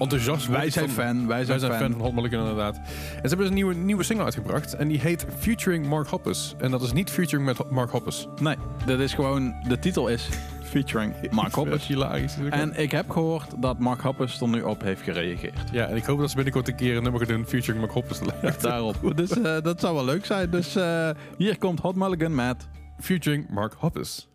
enthousiast. 0.00 0.46
Wij 0.46 0.70
zijn 0.70 0.90
van- 0.90 1.04
fan, 1.04 1.26
wij 1.26 1.44
zijn, 1.44 1.48
Wij 1.60 1.68
zijn 1.68 1.80
fan. 1.80 1.80
fan. 1.80 1.90
van 1.92 2.00
Hot 2.00 2.14
Mulligan 2.14 2.40
inderdaad. 2.40 2.76
En 2.76 2.82
ze 3.14 3.20
hebben 3.20 3.38
dus 3.38 3.48
een 3.48 3.54
nieuwe, 3.54 3.74
nieuwe 3.74 4.02
single 4.02 4.24
uitgebracht. 4.24 4.74
En 4.76 4.88
die 4.88 5.00
heet 5.00 5.26
Featuring 5.38 5.86
Mark 5.86 6.08
Hoppus. 6.08 6.54
En 6.58 6.70
dat 6.70 6.82
is 6.82 6.92
niet 6.92 7.10
featuring 7.10 7.46
met 7.46 7.70
Mark 7.70 7.90
Hoppus. 7.90 8.26
Nee, 8.40 8.56
dat 8.86 9.00
is 9.00 9.14
gewoon, 9.14 9.54
de 9.68 9.78
titel 9.78 10.08
is 10.08 10.28
featuring 10.62 11.14
Mark. 11.30 11.54
Hilarisch. 11.82 12.36
En 12.50 12.76
ik 12.78 12.90
heb 12.90 13.10
gehoord 13.10 13.62
dat 13.62 13.78
Mark 13.78 14.00
Hoppers 14.00 14.40
er 14.40 14.48
nu 14.48 14.62
op 14.62 14.82
heeft 14.82 15.02
gereageerd. 15.02 15.60
ja, 15.72 15.86
en 15.86 15.96
ik 15.96 16.04
hoop 16.04 16.18
dat 16.18 16.28
ze 16.28 16.34
binnenkort 16.34 16.68
een 16.68 16.74
keer 16.76 16.96
een 16.96 17.02
nummer 17.02 17.20
gaan 17.26 17.34
doen 17.36 17.46
featuring 17.46 17.78
Mark 17.78 17.92
Hoppus. 17.92 18.18
Daarop. 18.60 18.96
Dus 19.16 19.30
eh, 19.30 19.56
dat 19.62 19.80
zou 19.80 19.94
wel 19.94 20.04
leuk 20.04 20.24
zijn. 20.24 20.50
Dus 20.50 20.76
eh, 20.76 21.10
hier 21.36 21.58
komt 21.58 21.80
Hot 21.80 21.94
Mulligan 21.94 22.34
met... 22.34 22.68
featuring 23.00 23.48
Mark 23.50 23.72
Hoppus. 23.78 24.28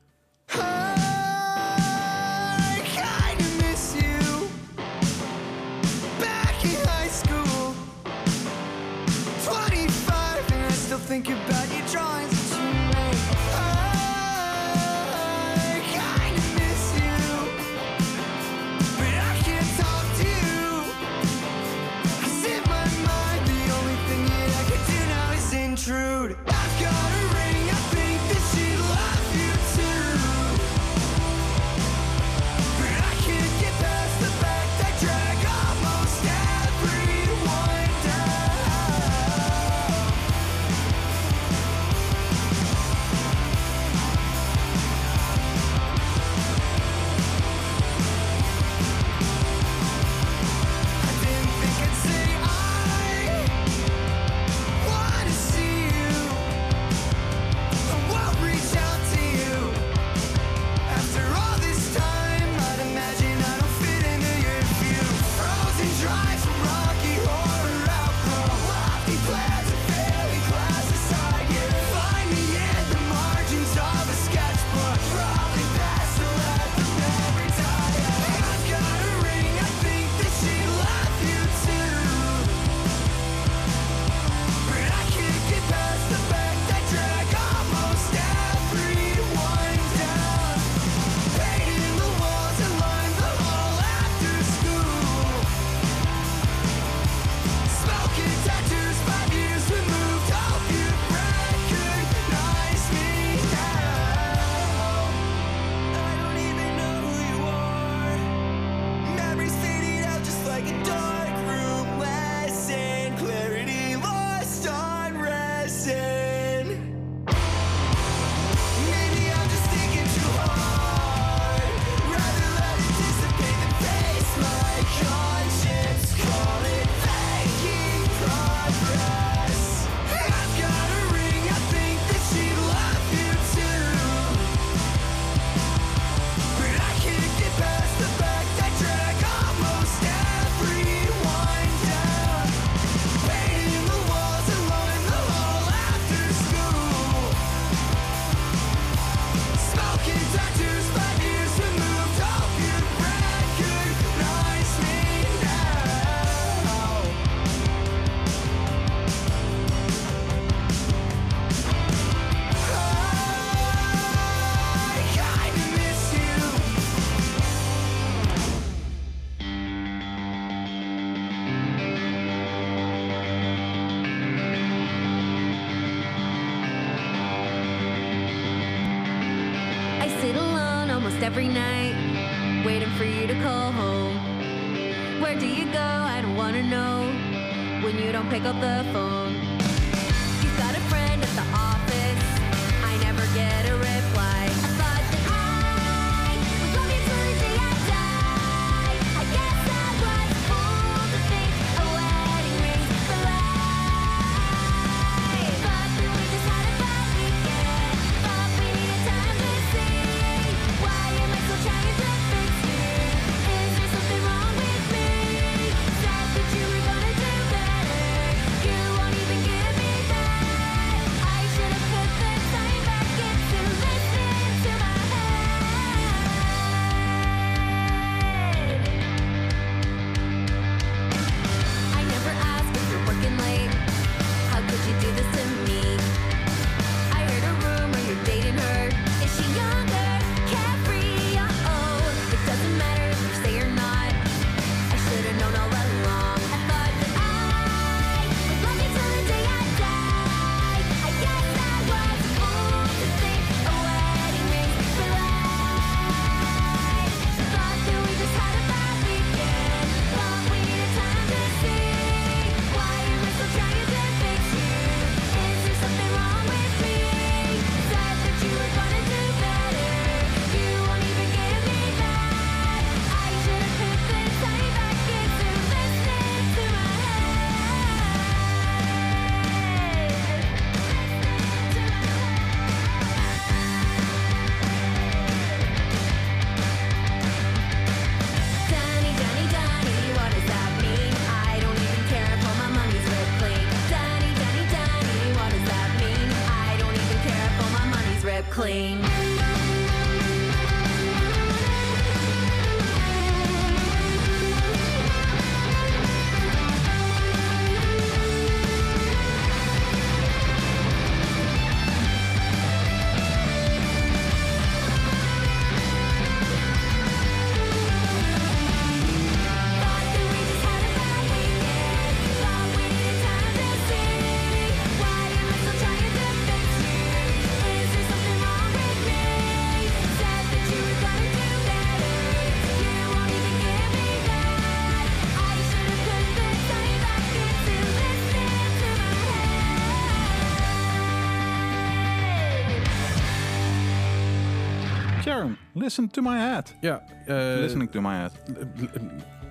Listen 345.84 346.10
to 346.10 346.22
my 346.22 346.38
head. 346.38 346.76
Ja, 346.80 347.02
eh, 347.26 347.36
Listening 347.60 347.92
to 347.92 348.02
my 348.02 348.14
head. 348.16 348.32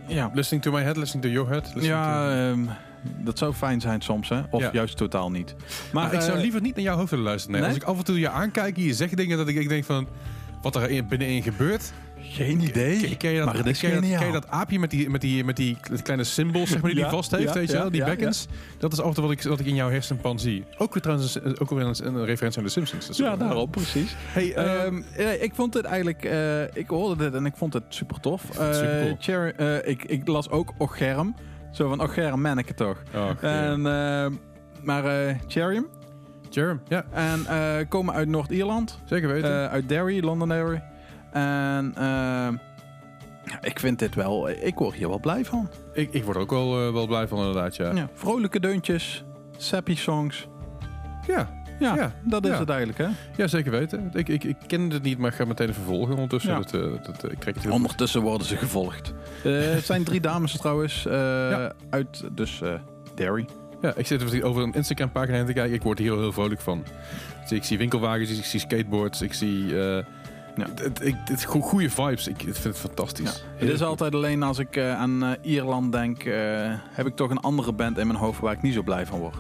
Ja. 0.07 0.31
listening 0.35 0.63
to 0.63 0.73
my 0.73 0.83
head, 0.83 0.97
listening 0.97 1.25
to 1.27 1.31
your 1.33 1.49
head. 1.51 1.63
listening 1.65 1.87
Ja, 1.87 2.31
ehm, 2.51 2.61
dat 3.25 3.39
zou 3.39 3.53
fijn 3.55 3.81
zijn 3.81 4.01
soms, 4.01 4.29
hè? 4.29 4.41
Of 4.51 4.61
Ja. 4.63 4.71
juist 4.73 4.97
totaal 4.97 5.31
niet. 5.31 5.55
maar 5.93 6.13
ik 6.13 6.21
zou 6.21 6.37
eh, 6.37 6.43
liever 6.43 6.61
niet 6.61 6.75
naar 6.75 6.85
jouw 6.85 6.97
hoofd 6.97 7.11
willen 7.11 7.25
luisteren. 7.25 7.53
Nee. 7.61 7.65
nee? 7.65 7.75
Als 7.75 7.83
ik 7.83 7.89
af 7.89 7.99
en 7.99 8.05
toe 8.05 8.19
je 8.19 8.29
aankijk 8.29 8.77
en 8.77 8.83
je 8.83 8.95
zegt 8.95 9.17
dingen 9.17 9.37
dat 9.37 9.49
ik, 9.49 9.57
ik 9.57 9.69
denk 9.69 9.85
van... 9.85 10.09
Wat 10.63 10.77
er 10.77 10.91
in- 10.91 11.07
binnenin 11.09 11.43
gebeurt. 11.43 11.93
Geen 12.23 12.61
idee. 12.61 13.01
Ken, 13.01 13.17
ken 13.17 13.31
je 13.31 13.37
dat, 13.37 13.47
maar 13.47 13.57
het 13.57 13.67
is 13.67 13.79
ken 13.81 13.91
geniaal. 13.93 14.19
ken 14.19 14.27
je 14.27 14.33
dat 14.33 14.49
aapje 14.49 14.79
met 14.79 14.91
die, 14.91 15.11
met 15.11 15.21
die, 15.21 15.45
met 15.45 15.57
die 15.57 15.77
kleine 16.03 16.25
symbols 16.25 16.71
zeg 16.71 16.81
maar, 16.83 16.91
die 16.91 16.99
Ja, 17.01 17.07
hij 17.07 17.15
vast 17.15 17.31
heeft? 17.31 17.43
ja, 17.43 17.53
weet 17.55 17.67
je 17.69 17.75
ja, 17.75 17.81
wel? 17.81 17.91
Die 17.91 18.01
ja, 18.01 18.07
bekkens. 18.07 18.47
Dat 18.79 18.93
is 18.93 19.01
af 19.01 19.09
en 19.09 19.15
toe 19.15 19.23
wat 19.23 19.33
ik, 19.33 19.43
wat 19.43 19.61
ik 19.61 19.67
in 19.67 19.75
jouw 19.75 19.91
hersenpan 19.91 20.39
zie. 20.39 20.65
Ook 20.79 20.93
weer 20.95 21.03
trouwens 21.03 21.35
een, 21.43 21.61
ook 21.61 21.71
weer 21.71 21.85
een, 21.87 22.07
een 22.07 22.25
referentie 22.25 22.59
aan 22.59 22.65
de 22.65 22.71
Simpsons. 22.71 23.17
Ja, 23.17 23.37
daarop, 23.37 23.71
precies. 23.71 24.17
Hey, 24.27 24.55
eh, 24.55 24.85
Ehm, 24.85 25.03
ja, 25.17 25.29
ik 25.31 25.55
vond 25.55 25.75
het 25.75 25.85
eigenlijk... 25.85 26.25
eh, 26.25 26.63
ik 26.77 26.89
hoorde 26.89 27.25
dit 27.25 27.35
en 27.35 27.47
ik 27.47 27.57
vond 27.57 27.73
het 27.73 27.83
super 27.89 28.21
tof. 28.21 28.43
het 28.59 28.75
supercool. 28.77 29.17
Cherry, 29.21 29.53
eh, 29.57 29.91
ik, 29.91 30.05
ik 30.05 30.29
las 30.29 30.51
ook 30.51 30.73
Ocherm. 30.79 31.35
Zo 31.73 31.89
van 31.89 32.01
Ocherm 32.03 32.41
manneke 32.41 32.75
toch. 32.75 32.97
oh, 33.15 33.31
En, 33.41 33.87
ehm, 33.87 34.33
maar 34.83 35.05
eh 35.29 35.35
Cherry. 35.47 35.85
Jerem, 36.51 36.81
ja, 36.89 37.05
En 37.11 37.47
eh, 37.47 37.89
komen 37.89 38.15
uit 38.15 38.29
Noord-Ierland. 38.29 38.99
zeker 39.05 39.29
weten. 39.29 39.51
Eh, 39.65 39.71
uit 39.73 39.89
Derry, 39.89 40.25
Londonderry. 40.25 40.83
En 41.33 41.93
ja, 43.45 43.63
ik 43.63 43.79
vind 43.79 43.99
dit 43.99 44.15
wel... 44.15 44.49
Ik 44.51 44.75
word 44.79 44.95
hier 44.95 45.09
wel 45.09 45.21
blij 45.21 45.45
van. 45.45 45.69
ik, 45.93 46.13
ik 46.13 46.25
word 46.25 46.37
ook 46.37 46.51
wel, 46.51 46.87
eh, 46.87 46.93
wel 46.93 47.07
blij 47.07 47.29
van 47.29 47.39
inderdaad, 47.39 47.77
ja. 47.77 47.93
Ja, 47.95 48.09
vrolijke 48.15 48.61
deuntjes. 48.61 49.25
Sappy 49.57 49.97
songs. 49.97 50.47
Ja, 51.27 51.61
Ja, 51.79 51.95
Ja, 51.95 52.13
dat 52.25 52.45
is 52.45 52.51
ja. 52.51 52.59
het 52.59 52.69
eigenlijk, 52.69 52.99
hè? 52.99 53.07
ja 53.37 53.47
zeker 53.47 53.71
weten. 53.71 54.11
Ik, 54.13 54.29
ik, 54.29 54.45
ik 54.45 54.57
ken 54.67 54.91
het 54.91 55.03
niet, 55.03 55.19
maar 55.19 55.31
ik 55.31 55.37
ga 55.37 55.45
meteen 55.45 55.69
even 55.69 55.83
vervolgen 55.83 56.15
ondertussen. 56.15 56.55
Dat, 56.55 56.75
eh, 56.75 56.81
dat, 56.81 57.25
eh, 57.25 57.31
ik 57.31 57.39
trek 57.39 57.55
het 57.55 57.71
Ondertussen 57.71 58.21
worden 58.23 58.47
ze 58.47 58.57
gevolgd. 58.57 59.13
Eh, 59.45 59.53
het 59.61 59.85
zijn 59.85 60.05
drie 60.05 60.21
dames 60.21 60.53
trouwens. 60.57 61.07
eh, 61.07 61.13
Ja. 61.51 61.73
Uit 61.91 62.25
dus 62.33 62.61
eh 62.61 62.75
Derry. 63.15 63.47
Ja, 63.81 63.93
ik 63.97 64.07
zit 64.07 64.43
over 64.43 64.63
een 64.63 64.73
Instagram 64.73 65.11
pagina 65.13 65.37
heen 65.37 65.47
te 65.47 65.53
kijken. 65.53 65.75
Ik 65.75 65.83
word 65.83 65.99
hier 65.99 66.13
heel, 66.13 66.21
heel 66.21 66.33
vrolijk 66.33 66.61
van. 66.61 66.85
Dus 67.41 67.53
ik 67.53 67.65
zie 67.65 67.79
winkelwagens, 67.79 68.39
ik 68.39 68.45
zie 68.45 68.61
skateboards, 68.61 69.23
ik 69.23 69.33
zie... 69.33 69.81
eh 69.81 70.05
Ja. 70.57 70.67
het, 70.75 71.01
het, 71.25 71.45
go- 71.45 71.61
goede 71.61 71.91
vibes. 71.91 72.29
Ik, 72.29 72.41
vind 72.41 72.65
het 72.65 72.79
fantastisch. 72.79 73.29
Het 73.29 73.43
Heel 73.57 73.73
is 73.73 73.83
altijd 73.83 74.15
alleen 74.15 74.43
als 74.43 74.59
ik 74.59 74.77
eh, 74.77 74.99
aan 74.99 75.25
eh, 75.25 75.31
Ierland 75.43 75.93
denk, 75.93 76.25
eh, 76.25 76.35
heb 76.91 77.07
ik 77.07 77.17
toch 77.17 77.31
een 77.31 77.41
andere 77.41 77.73
band 77.73 77.99
in 77.99 78.07
mijn 78.07 78.19
hoofd 78.19 78.41
waar 78.41 78.53
ik 78.53 78.63
niet 78.63 78.75
zo 78.75 78.83
blij 78.83 79.07
van 79.07 79.19
word. 79.19 79.37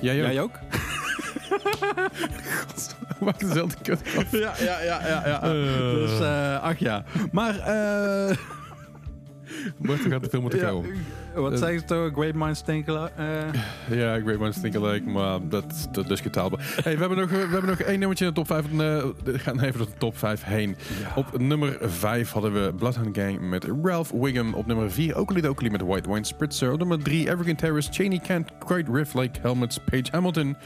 Jij 0.00 0.18
ook? 0.18 0.24
Jij 0.32 0.40
ook? 0.40 0.58
Maakt 3.20 3.40
dezelfde 3.40 3.76
kut. 3.82 4.00
Ja, 4.30 4.52
ja, 4.58 4.80
ja, 4.82 5.06
ja. 5.06 5.28
ja. 5.28 5.40
Dus, 5.92 6.20
ach 6.60 6.78
ja. 6.78 7.04
Maar, 7.32 7.58
eh 7.58 8.36
Bart 9.78 10.00
gaat 10.00 10.22
te 10.22 10.30
veel 10.30 10.40
moeten 10.40 10.58
ja, 10.58 10.68
komen. 10.68 10.90
Wat 11.34 11.52
Eh. 11.52 11.58
zeg 11.58 11.72
je 11.72 11.84
toch? 11.84 12.10
Great 12.12 12.34
minds 12.34 12.60
think 12.62 12.88
alike. 12.88 13.12
eh, 13.16 13.98
Ja, 13.98 14.20
Great 14.20 14.38
Minds 14.38 14.60
Think 14.60 14.76
Alike, 14.76 15.08
maar 15.10 15.38
dat, 15.48 15.64
dat 15.92 16.02
is 16.04 16.08
discutabel. 16.08 16.58
Hey, 16.82 16.94
we, 16.94 17.00
hebben 17.00 17.18
nog, 17.18 17.30
we 17.30 17.36
hebben 17.36 17.66
nog 17.66 17.78
één 17.80 17.98
nummertje 17.98 18.24
in 18.24 18.30
de 18.30 18.36
top 18.36 18.46
5. 18.46 18.64
En, 18.64 18.70
eh, 18.96 19.04
we 19.24 19.38
gaan 19.38 19.60
even 19.60 19.78
door 19.78 19.86
de 19.86 19.98
top 19.98 20.18
5 20.18 20.44
heen. 20.44 20.76
Op 21.14 21.38
nummer 21.38 21.76
5 21.80 22.32
hadden 22.32 22.52
we 22.52 22.74
Bloodhound 22.74 23.16
Gang 23.18 23.40
met 23.48 23.66
Ralph 23.82 24.10
Wiggum. 24.10 24.54
Op 24.54 24.66
nummer 24.66 24.90
4 24.90 25.16
Oakley 25.18 25.48
Oakley 25.48 25.70
met 25.70 25.80
White 25.82 26.08
Wine 26.12 26.24
Spritzer. 26.24 26.72
Op 26.72 26.78
nummer 26.78 27.02
3 27.02 27.30
Evergreen 27.30 27.56
Terrace, 27.56 27.92
Cheney 27.92 28.18
Can't 28.26 28.50
Quite 28.58 28.92
Riff 28.92 29.14
Like 29.14 29.38
Helmets, 29.42 29.78
Page 29.90 30.04
Hamilton. 30.10 30.56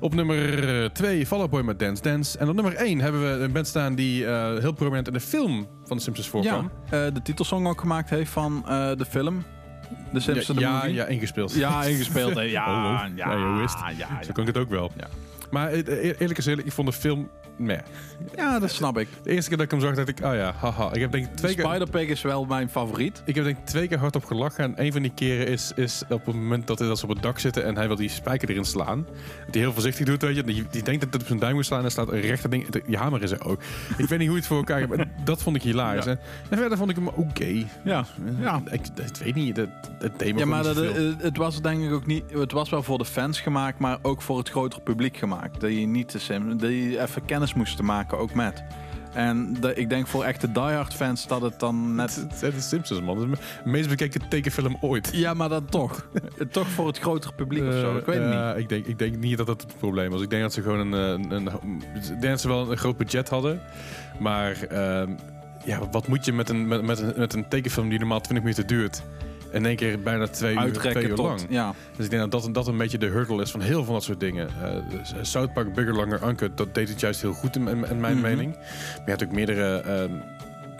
Op 0.00 0.14
nummer 0.14 0.92
2 0.92 1.26
Fall 1.26 1.38
Out 1.40 1.50
Boy 1.50 1.62
met 1.62 1.78
Dance 1.78 2.02
Dance. 2.02 2.38
En 2.38 2.48
op 2.48 2.54
nummer 2.54 2.74
1 2.74 2.98
hebben 3.00 3.20
we 3.20 3.44
een 3.44 3.52
band 3.52 3.66
staan 3.66 3.94
die 3.94 4.26
eh, 4.26 4.58
heel 4.58 4.72
prominent 4.72 5.06
in 5.06 5.12
de 5.12 5.20
film 5.20 5.66
van 5.84 5.96
de 5.96 6.02
Simpsons 6.02 6.28
voorkwam. 6.28 6.70
ja, 6.90 7.10
de 7.10 7.22
titelsong 7.22 7.66
ook 7.68 7.80
gemaakt 7.80 8.10
heeft 8.10 8.30
van 8.30 8.62
de 8.96 9.04
film. 9.08 9.42
De 10.10 10.20
Simpsons 10.20 10.46
ja, 10.46 10.54
de 10.54 10.60
ja, 10.60 10.74
movie. 10.76 10.94
ja, 10.94 11.06
ingespeeld. 11.06 11.54
Ja, 11.54 11.84
ingespeeld. 11.84 12.34
Ja, 12.36 12.44
ja, 12.44 13.10
Ja, 13.14 13.32
je 13.32 13.60
wist. 13.60 13.78
ja, 13.80 13.88
ja, 13.90 14.22
Zo 14.22 14.32
kan 14.32 14.48
ik 14.48 14.54
het 14.54 14.62
ook 14.62 14.70
wel. 14.70 14.90
Ja. 14.96 15.06
Maar 15.50 15.70
eh, 15.70 15.78
eh, 15.78 16.20
eerlijk 16.20 16.36
eerlijk, 16.46 16.66
ik 16.66 16.72
vond 16.72 16.88
de 16.88 16.94
film... 16.94 17.30
Nee. 17.58 17.78
Ja, 18.36 18.58
dat 18.58 18.70
snap 18.70 18.98
ik. 18.98 19.08
De 19.22 19.30
eerste 19.30 19.48
keer 19.48 19.58
dat 19.58 19.66
ik 19.66 19.72
hem 19.72 19.80
zag, 19.80 19.94
dacht 19.94 20.08
ik, 20.08 20.18
oh 20.24 20.34
ja, 20.34 20.54
haha. 20.60 20.92
Ik 20.92 21.00
heb 21.00 21.12
denk 21.12 21.26
ik 21.26 21.36
twee 21.36 21.54
keer... 21.54 21.64
Spider-Pig 21.64 22.08
is 22.08 22.22
wel 22.22 22.44
mijn 22.44 22.68
favoriet. 22.68 23.22
Ik 23.24 23.34
heb 23.34 23.44
denk 23.44 23.58
ik 23.58 23.64
twee 23.64 23.88
keer 23.88 23.98
hard 23.98 24.16
op 24.16 24.24
gelachen. 24.24 24.64
En 24.64 24.84
een 24.84 24.92
van 24.92 25.02
die 25.02 25.12
keren 25.14 25.46
is, 25.46 25.72
is 25.74 26.02
op 26.08 26.26
het 26.26 26.34
moment 26.34 26.66
dat, 26.66 26.78
ze 26.78 27.02
op 27.02 27.08
het 27.08 27.22
dak 27.22 27.38
zitten 27.38 27.64
en 27.64 27.76
hij 27.76 27.86
wil 27.86 27.96
die 27.96 28.08
spijker 28.08 28.50
erin 28.50 28.64
slaan. 28.64 29.06
Dat 29.44 29.54
hij 29.54 29.60
heel 29.60 29.72
voorzichtig 29.72 30.06
doet, 30.06 30.22
weet 30.22 30.36
je. 30.36 30.44
Die, 30.44 30.66
die 30.70 30.82
denkt 30.82 31.00
dat 31.00 31.12
het 31.12 31.22
op 31.22 31.26
zijn 31.26 31.38
duim 31.38 31.54
moet 31.54 31.66
slaan 31.66 31.84
en 31.84 31.90
slaat 31.90 32.12
een 32.12 32.20
rechter 32.20 32.50
ding. 32.50 32.68
Die 32.86 32.96
hamer 32.96 33.22
is 33.22 33.30
er 33.30 33.44
ook. 33.44 33.60
Ik 33.96 34.08
weet 34.08 34.18
niet 34.18 34.28
hoe 34.28 34.36
je 34.36 34.42
het 34.42 34.46
voor 34.46 34.56
elkaar 34.56 34.78
hebt. 34.78 34.96
maar 34.96 35.08
Dat 35.24 35.42
vond 35.42 35.56
ik 35.56 35.62
hilarisch. 35.62 36.04
Ja. 36.04 36.18
En 36.50 36.58
verder 36.58 36.78
vond 36.78 36.90
ik 36.90 36.96
hem 36.96 37.08
oké. 37.08 37.66
Ja, 37.84 38.04
ja. 38.40 38.62
Ik, 38.70 38.80
ik 38.96 39.16
weet 39.24 39.34
niet. 39.34 39.56
Het, 39.56 39.68
het 39.98 40.18
me 40.18 40.38
Ja, 40.38 40.46
maar 40.46 40.62
dat, 40.62 40.78
eh, 40.80 41.02
het 41.18 41.36
was 41.36 41.62
denk 41.62 41.84
ik 41.84 41.92
ook 41.92 42.06
niet. 42.06 42.24
Het 42.32 42.52
was 42.52 42.68
wel 42.68 42.82
voor 42.82 42.98
de 42.98 43.04
fans 43.04 43.40
gemaakt, 43.40 43.78
maar 43.78 43.98
ook 44.02 44.22
voor 44.22 44.38
het 44.38 44.48
grotere 44.48 44.82
publiek 44.82 45.16
gemaakt. 45.16 45.60
Dat 45.60 45.70
je 45.70 45.86
niet 45.86 46.12
de 46.12 46.18
sim, 46.18 46.58
dat 46.58 46.70
je 46.70 47.00
even 47.00 47.24
kennis 47.24 47.47
moest 47.54 47.82
maken, 47.82 48.18
ook 48.18 48.34
met. 48.34 48.64
En 49.12 49.56
de, 49.60 49.74
ik 49.74 49.88
denk 49.88 50.06
voor 50.06 50.24
echte 50.24 50.52
diehard 50.52 50.94
fans 50.94 51.26
dat 51.26 51.42
het 51.42 51.60
dan 51.60 51.94
net. 51.94 52.16
Het 52.16 52.40
het 52.40 52.54
is 52.54 52.68
Simpsons, 52.68 53.00
man. 53.00 53.20
Het 53.20 53.28
is 53.30 53.38
de 53.64 53.70
meest 53.70 53.88
bekeken 53.88 54.28
tekenfilm 54.28 54.76
ooit. 54.80 55.10
Ja, 55.12 55.34
maar 55.34 55.48
dan 55.48 55.64
toch. 55.64 56.08
toch 56.50 56.68
voor 56.68 56.86
het 56.86 56.98
grotere 56.98 57.32
publiek 57.34 57.64
of 57.66 57.74
zo. 57.74 57.96
Ik 57.96 58.04
weet 58.06 58.18
het 58.18 58.32
Eh, 58.32 58.48
niet. 58.48 58.56
Ik 58.62 58.68
denk, 58.68 58.86
ik 58.86 58.98
denk 58.98 59.16
niet 59.16 59.36
dat 59.36 59.46
dat 59.46 59.62
het 59.62 59.76
probleem 59.78 60.10
was. 60.10 60.22
Ik 60.22 60.30
denk 60.30 60.42
dat 60.42 60.52
ze 60.52 60.62
gewoon 60.62 60.78
een... 60.78 60.92
een, 60.92 61.32
een 61.32 61.82
ik 61.94 62.06
denk 62.06 62.22
dat 62.22 62.40
ze 62.40 62.48
wel 62.48 62.70
een 62.70 62.76
groot 62.76 62.96
budget 62.96 63.28
hadden. 63.28 63.60
Maar 64.18 64.62
ehm, 64.62 65.10
ja, 65.64 65.88
wat 65.90 66.08
moet 66.08 66.24
je 66.24 66.32
met 66.32 66.48
een, 66.48 66.68
met, 66.68 66.82
met, 66.82 66.98
een, 66.98 67.12
met 67.16 67.34
een 67.34 67.48
tekenfilm 67.48 67.88
die 67.88 67.98
normaal 67.98 68.20
20 68.20 68.44
minuten 68.44 68.66
duurt... 68.66 69.02
In 69.52 69.66
één 69.66 69.76
keer 69.76 70.00
bijna 70.00 70.26
twee 70.26 70.54
uur, 70.54 70.72
twee 70.72 71.08
uur 71.08 71.14
tot. 71.14 71.26
lang. 71.26 71.40
Ja. 71.48 71.74
Dus 71.96 72.04
ik 72.04 72.10
denk 72.10 72.30
dat 72.30 72.42
dat, 72.42 72.54
dat 72.54 72.66
een 72.66 72.76
beetje 72.76 72.98
de 72.98 73.06
hurdle 73.06 73.42
is 73.42 73.50
van 73.50 73.60
heel 73.60 73.72
veel 73.74 73.84
van 73.84 73.94
dat 73.94 74.02
soort 74.02 74.20
dingen. 74.20 74.48
Eh, 74.62 75.22
South 75.22 75.52
Park, 75.52 75.74
Bigger, 75.74 75.94
Longer, 75.94 76.28
Uncut, 76.28 76.56
dat 76.56 76.74
deed 76.74 76.88
het 76.88 77.00
juist 77.00 77.20
heel 77.22 77.32
goed 77.32 77.56
in, 77.56 77.68
in, 77.68 77.84
in 77.90 78.00
mijn 78.00 78.14
Mhm. 78.18 78.22
mening. 78.22 78.52
Maar 78.56 79.02
je 79.04 79.10
hebt 79.10 79.24
ook 79.24 79.32
meerdere 79.32 79.76
ehm 79.80 80.10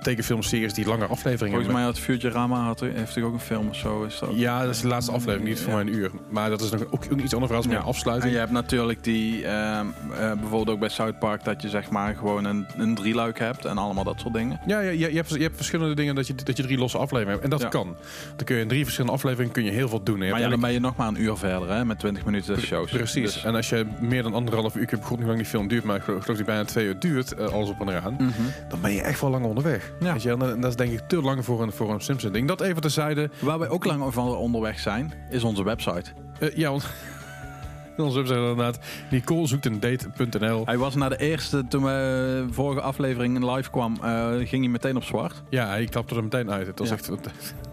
tekenfilmseries 0.02 0.74
die 0.74 0.86
langer 0.86 1.08
afleveringen 1.08 1.38
Volgens 1.62 1.66
hebben. 1.66 1.74
mij 1.74 1.84
had 1.84 1.98
Futurama 1.98 2.64
had, 2.64 2.80
heeft 2.80 3.18
ook 3.22 3.32
een 3.32 3.40
film 3.40 3.68
of 3.68 3.76
zo. 3.76 4.02
Is 4.02 4.18
dat? 4.18 4.30
Ja, 4.34 4.64
dat 4.64 4.74
is 4.74 4.80
de 4.80 4.88
laatste 4.88 5.12
aflevering, 5.12 5.48
niet 5.48 5.60
voor 5.60 5.68
Ja. 5.72 5.84
mij 5.84 5.86
een 5.92 5.98
uur. 5.98 6.10
Maar 6.30 6.50
dat 6.50 6.60
is 6.60 6.70
nog 6.70 6.84
ook, 6.90 7.04
ook 7.12 7.20
iets 7.20 7.34
anders 7.34 7.52
als 7.52 7.64
meer 7.66 7.74
Ja. 7.74 7.80
een 7.80 7.86
En 7.86 7.92
afsluiting. 7.92 8.32
je 8.32 8.38
hebt 8.38 8.50
natuurlijk 8.50 9.04
die, 9.04 9.44
ehm, 9.46 9.86
eh, 10.12 10.16
bijvoorbeeld 10.32 10.68
ook 10.68 10.78
bij 10.78 10.88
South 10.88 11.18
Park, 11.18 11.44
dat 11.44 11.62
je 11.62 11.68
zeg 11.68 11.90
maar 11.90 12.14
gewoon 12.16 12.44
een, 12.44 12.66
een 12.76 12.94
drieluik 12.94 13.38
hebt 13.38 13.64
en 13.64 13.78
allemaal 13.78 14.04
dat 14.04 14.20
soort 14.20 14.34
dingen. 14.34 14.60
Ja, 14.66 14.80
ja, 14.80 14.90
je, 14.90 14.98
je, 15.10 15.16
hebt, 15.16 15.28
je 15.34 15.42
hebt 15.42 15.56
verschillende 15.56 15.94
dingen 15.94 16.14
dat 16.14 16.26
je, 16.26 16.34
dat 16.34 16.56
je 16.56 16.62
drie 16.62 16.78
losse 16.78 16.98
afleveringen 16.98 17.40
hebt. 17.40 17.52
En 17.52 17.58
dat 17.58 17.68
kan. 17.68 17.96
Dan 18.36 18.44
kun 18.46 18.56
je 18.56 18.62
in 18.62 18.68
drie 18.68 18.82
verschillende 18.82 19.16
afleveringen 19.16 19.52
kun 19.52 19.64
je 19.64 19.70
heel 19.70 19.88
veel 19.88 20.02
doen. 20.02 20.18
Maar 20.18 20.40
ja, 20.40 20.48
dan 20.48 20.60
ben 20.60 20.72
je 20.72 20.80
nog 20.80 20.96
maar 20.96 21.08
een 21.08 21.22
uur 21.22 21.36
verder 21.36 21.68
hè, 21.70 21.84
met 21.84 21.98
20 21.98 22.24
minuten 22.24 22.60
shows. 22.60 22.90
Precies. 22.90 23.32
Dus- 23.32 23.44
En 23.44 23.54
als 23.54 23.68
je 23.68 23.86
meer 24.00 24.22
dan 24.22 24.34
anderhalf 24.34 24.76
uur, 24.76 24.82
ik 24.82 24.90
heb 24.90 25.00
goed 25.00 25.10
niet 25.10 25.18
hoe 25.18 25.26
lang 25.26 25.38
die 25.38 25.46
film 25.50 25.68
duurt, 25.68 25.84
maar 25.84 25.96
ik 25.96 26.02
geloof, 26.02 26.18
ik 26.18 26.22
geloof 26.24 26.38
die 26.38 26.46
bijna 26.46 26.64
twee 26.64 26.86
uur 26.86 26.98
duurt, 26.98 27.34
eh, 27.34 27.46
alles 27.46 27.68
op 27.68 27.80
en 27.80 27.88
eraan, 27.88 28.12
Mhm. 28.12 28.30
dan 28.68 28.80
ben 28.80 28.92
je 28.92 29.00
echt 29.02 29.20
wel 29.20 29.30
lang 29.30 29.44
onderweg. 29.44 29.87
Ja. 30.00 30.12
Weet 30.12 30.22
je, 30.22 30.36
wel? 30.36 30.48
en 30.50 30.60
dat 30.60 30.70
is 30.70 30.76
denk 30.76 30.92
ik 30.92 31.00
te 31.08 31.22
lang 31.22 31.44
voor 31.44 31.62
een, 31.62 31.72
voor 31.72 31.90
een 31.90 32.00
Simpson 32.00 32.32
ding. 32.32 32.48
Dat 32.48 32.60
even 32.60 32.80
terzijde. 32.82 33.30
Waar 33.38 33.58
wij 33.58 33.68
ook 33.68 33.84
lang 33.84 34.14
van 34.14 34.36
onderweg 34.36 34.78
zijn, 34.78 35.12
is 35.30 35.44
onze 35.44 35.64
website. 35.64 36.10
Eh, 36.40 36.56
ja, 36.56 36.70
want 36.70 36.86
onze 37.96 38.16
website 38.16 38.38
inderdaad, 38.38 38.78
Nicole 39.10 39.46
zoekt 39.46 39.66
een 39.66 39.80
date.nl. 39.80 40.62
Hij 40.66 40.78
was 40.78 40.94
na 40.94 41.08
de 41.08 41.16
eerste, 41.16 41.64
toen 41.68 41.84
we 41.84 42.44
eh, 42.48 42.54
vorige 42.54 42.80
aflevering 42.80 43.36
in 43.36 43.50
live 43.50 43.70
kwam, 43.70 43.96
eh, 44.02 44.28
ging 44.36 44.62
hij 44.62 44.68
meteen 44.68 44.96
op 44.96 45.04
zwart. 45.04 45.42
Ja, 45.50 45.66
hij 45.66 45.84
klapte 45.84 46.14
er 46.14 46.22
meteen 46.22 46.50
uit. 46.50 46.66
Het 46.66 46.78
was 46.78 46.88
Ja. 46.88 46.94
echt 46.94 47.06
Dat 47.08 47.20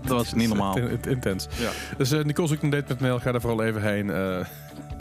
was 0.01 0.33
niet 0.33 0.47
normaal. 0.53 0.77
Intens. 1.07 1.47
Ja. 1.59 1.69
Dus 1.97 2.11
uh, 2.11 2.23
Nicole 2.23 2.47
zoekt 2.47 2.63
een 2.63 2.69
date.nl. 2.69 3.19
Ga 3.19 3.31
daar 3.31 3.41
vooral 3.41 3.63
even 3.63 3.81
heen. 3.81 4.11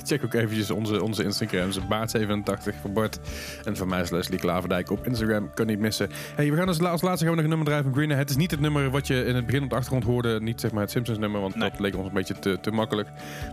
Check 0.05 0.24
ook 0.24 0.34
eventjes 0.34 0.70
onze, 0.70 1.02
onze 1.02 1.24
Instagrams. 1.24 1.78
Baart87 1.80 2.80
voor 2.80 2.92
Bart. 2.92 3.18
En 3.64 3.76
van 3.76 3.88
mij 3.88 4.00
is 4.00 4.11
Leslie 4.11 4.38
Klaverdijk 4.38 4.90
op 4.90 5.07
Instagram. 5.07 5.50
Kan 5.55 5.66
niet 5.66 5.78
missen. 5.78 6.09
Hey, 6.34 6.50
we 6.50 6.57
gaan 6.57 6.68
als, 6.68 6.80
la- 6.80 6.90
als 6.90 7.02
laatste 7.02 7.24
gaan 7.26 7.34
we 7.34 7.42
nog 7.42 7.50
een 7.50 7.57
nummer 7.57 7.66
draaien 7.66 7.84
van 7.84 7.94
Green 7.94 8.09
Day. 8.09 8.18
Het 8.18 8.30
is 8.30 8.36
niet 8.36 8.50
het 8.50 8.61
nummer 8.61 8.90
wat 8.90 9.07
je 9.07 9.24
in 9.24 9.34
het 9.34 9.46
begin 9.46 9.62
op 9.62 9.68
de 9.70 9.74
achtergrond 9.74 10.05
hoorde. 10.05 10.40
Niet 10.40 10.61
zeg 10.61 10.70
maar 10.72 10.82
het 10.82 10.90
Simpsons 10.90 11.18
nummer, 11.18 11.40
want 11.40 11.61
dat 11.61 11.78
leek 11.80 11.96
ons 11.96 12.07
een 12.07 12.12
beetje 12.14 12.38
te, 12.38 12.59
te 12.61 12.70
makkelijk. 12.70 13.09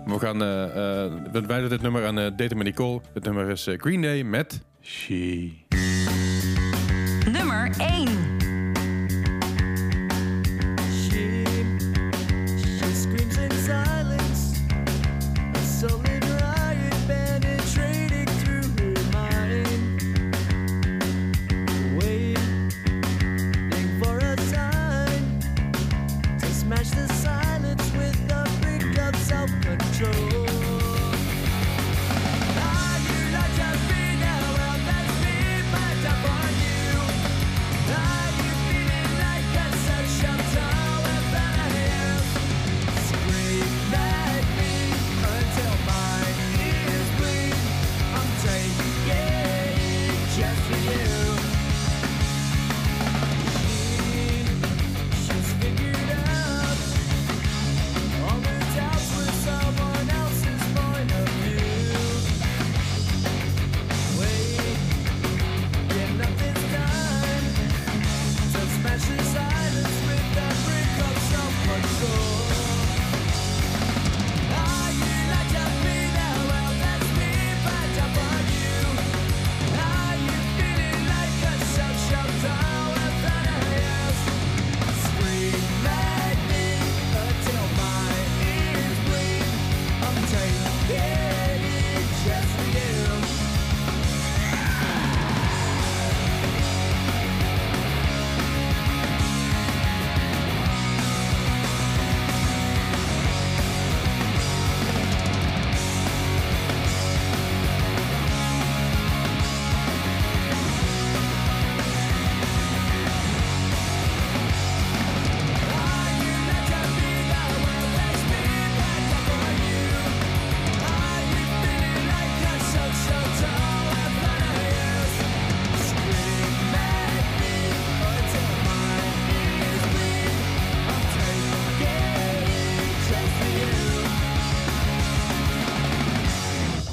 Maar 0.06 0.20
we 0.20 0.26
gaan 0.26 0.42
eh 0.44 0.64
eh, 0.64 1.12
we 1.32 1.42
wijden 1.42 1.70
dit 1.70 1.82
nummer 1.82 2.06
aan 2.06 2.20
eh 2.20 2.32
Data 2.36 2.56
met 2.56 2.66
Nicole. 2.66 3.02
Het 3.14 3.24
nummer 3.24 3.50
is 3.50 3.68
Green 3.78 4.02
Day 4.02 4.24
met... 4.24 4.62
She. 4.82 5.52
Nummer 7.32 7.72
1. 7.78 8.31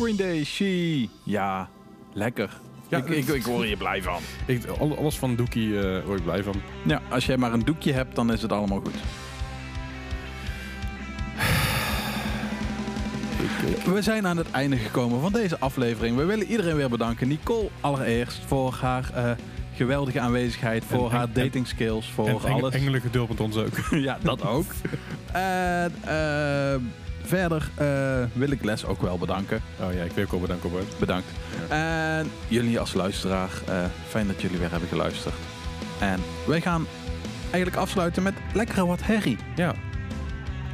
Green 0.08 0.28
Day, 0.28 0.44
She. 0.44 1.08
Ja, 1.22 1.68
lekker. 2.12 2.50
Ja, 2.88 2.98
ik, 2.98 3.08
ik, 3.08 3.26
ik 3.28 3.44
word 3.44 3.66
hier 3.66 3.76
blij 3.76 4.02
van. 4.02 4.20
Ik, 4.46 4.66
al- 4.66 4.96
alles 4.98 5.18
van 5.18 5.36
Doekie 5.36 5.80
eh 5.80 6.04
word 6.04 6.18
ik 6.18 6.24
blij 6.24 6.42
van. 6.42 6.54
Ja, 6.86 7.02
als 7.10 7.26
jij 7.26 7.36
maar 7.36 7.52
een 7.52 7.64
doekje 7.64 7.92
hebt, 7.92 8.14
dan 8.14 8.32
is 8.32 8.42
het 8.42 8.52
allemaal 8.52 8.80
goed. 8.80 8.94
We 13.94 14.02
zijn 14.02 14.26
aan 14.26 14.36
het 14.36 14.50
einde 14.50 14.76
gekomen 14.76 15.20
van 15.20 15.32
deze 15.32 15.58
aflevering. 15.58 16.16
We 16.16 16.24
willen 16.24 16.46
iedereen 16.46 16.76
weer 16.76 16.88
bedanken. 16.90 17.28
Nicole 17.28 17.68
allereerst 17.80 18.40
voor 18.46 18.72
haar 18.80 19.10
eh, 19.14 19.30
geweldige 19.74 20.20
aanwezigheid, 20.20 20.84
voor 20.84 21.04
En- 21.04 21.10
en- 21.10 21.16
haar 21.16 21.32
dating 21.32 21.66
skills, 21.66 22.10
voor 22.10 22.26
en 22.44 22.52
alles. 22.52 22.74
engelen 22.74 23.00
geduld 23.00 23.28
met 23.28 23.40
ons 23.40 23.56
ook. 23.56 23.76
ja, 24.08 24.18
dat 24.22 24.42
ook. 24.46 24.66
En 25.32 25.92
eh, 26.04 26.74
verder 27.28 27.70
eh, 27.74 27.86
wil 28.32 28.50
ik 28.50 28.64
Les 28.64 28.84
ook 28.84 29.02
wel 29.02 29.18
bedanken. 29.18 29.60
Oh 29.80 29.92
ja, 29.92 30.02
ik 30.02 30.12
wil 30.12 30.24
ook 30.24 30.30
wel 30.30 30.40
bedanken, 30.40 30.70
Bart. 30.70 30.98
Bedankt. 30.98 31.26
En 31.68 32.30
jullie 32.48 32.80
als 32.80 32.94
luisteraar, 32.94 33.50
eh, 33.66 33.84
fijn 34.08 34.26
dat 34.26 34.42
jullie 34.42 34.58
weer 34.58 34.70
hebben 34.70 34.88
geluisterd. 34.88 35.34
En 36.00 36.20
wij 36.46 36.60
gaan 36.60 36.86
eigenlijk 37.50 37.76
afsluiten 37.76 38.22
met 38.22 38.34
lekkere 38.54 38.86
wat 38.86 39.02
herrie. 39.02 39.38
Ja. 39.56 39.74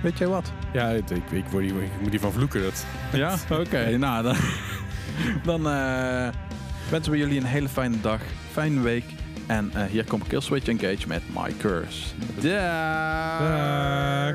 Weet 0.03 0.19
jij 0.19 0.29
wat? 0.29 0.53
Ja, 0.73 0.89
ik, 0.89 1.11
ik, 1.11 1.31
ik, 1.31 1.45
word 1.45 1.65
hier, 1.65 1.83
ik 1.83 2.01
moet 2.01 2.11
hiervan 2.11 2.33
vloeken. 2.33 2.63
Dat. 2.63 2.85
Ja? 3.13 3.37
Oké, 3.51 3.97
nou 3.97 4.23
dan, 4.23 4.37
dan 5.45 5.69
eh, 5.69 6.29
wensen 6.91 7.13
we 7.13 7.19
jullie 7.19 7.39
een 7.39 7.45
hele 7.45 7.69
fijne 7.69 8.01
dag, 8.01 8.21
fijne 8.53 8.81
week. 8.81 9.05
En 9.47 9.71
eh, 9.75 9.85
hier 9.85 10.05
komt 10.05 10.27
Killswitch 10.27 10.69
Engage 10.69 11.09
met 11.09 11.23
My 11.35 11.55
Curse. 11.59 12.15
Dag. 12.41 14.35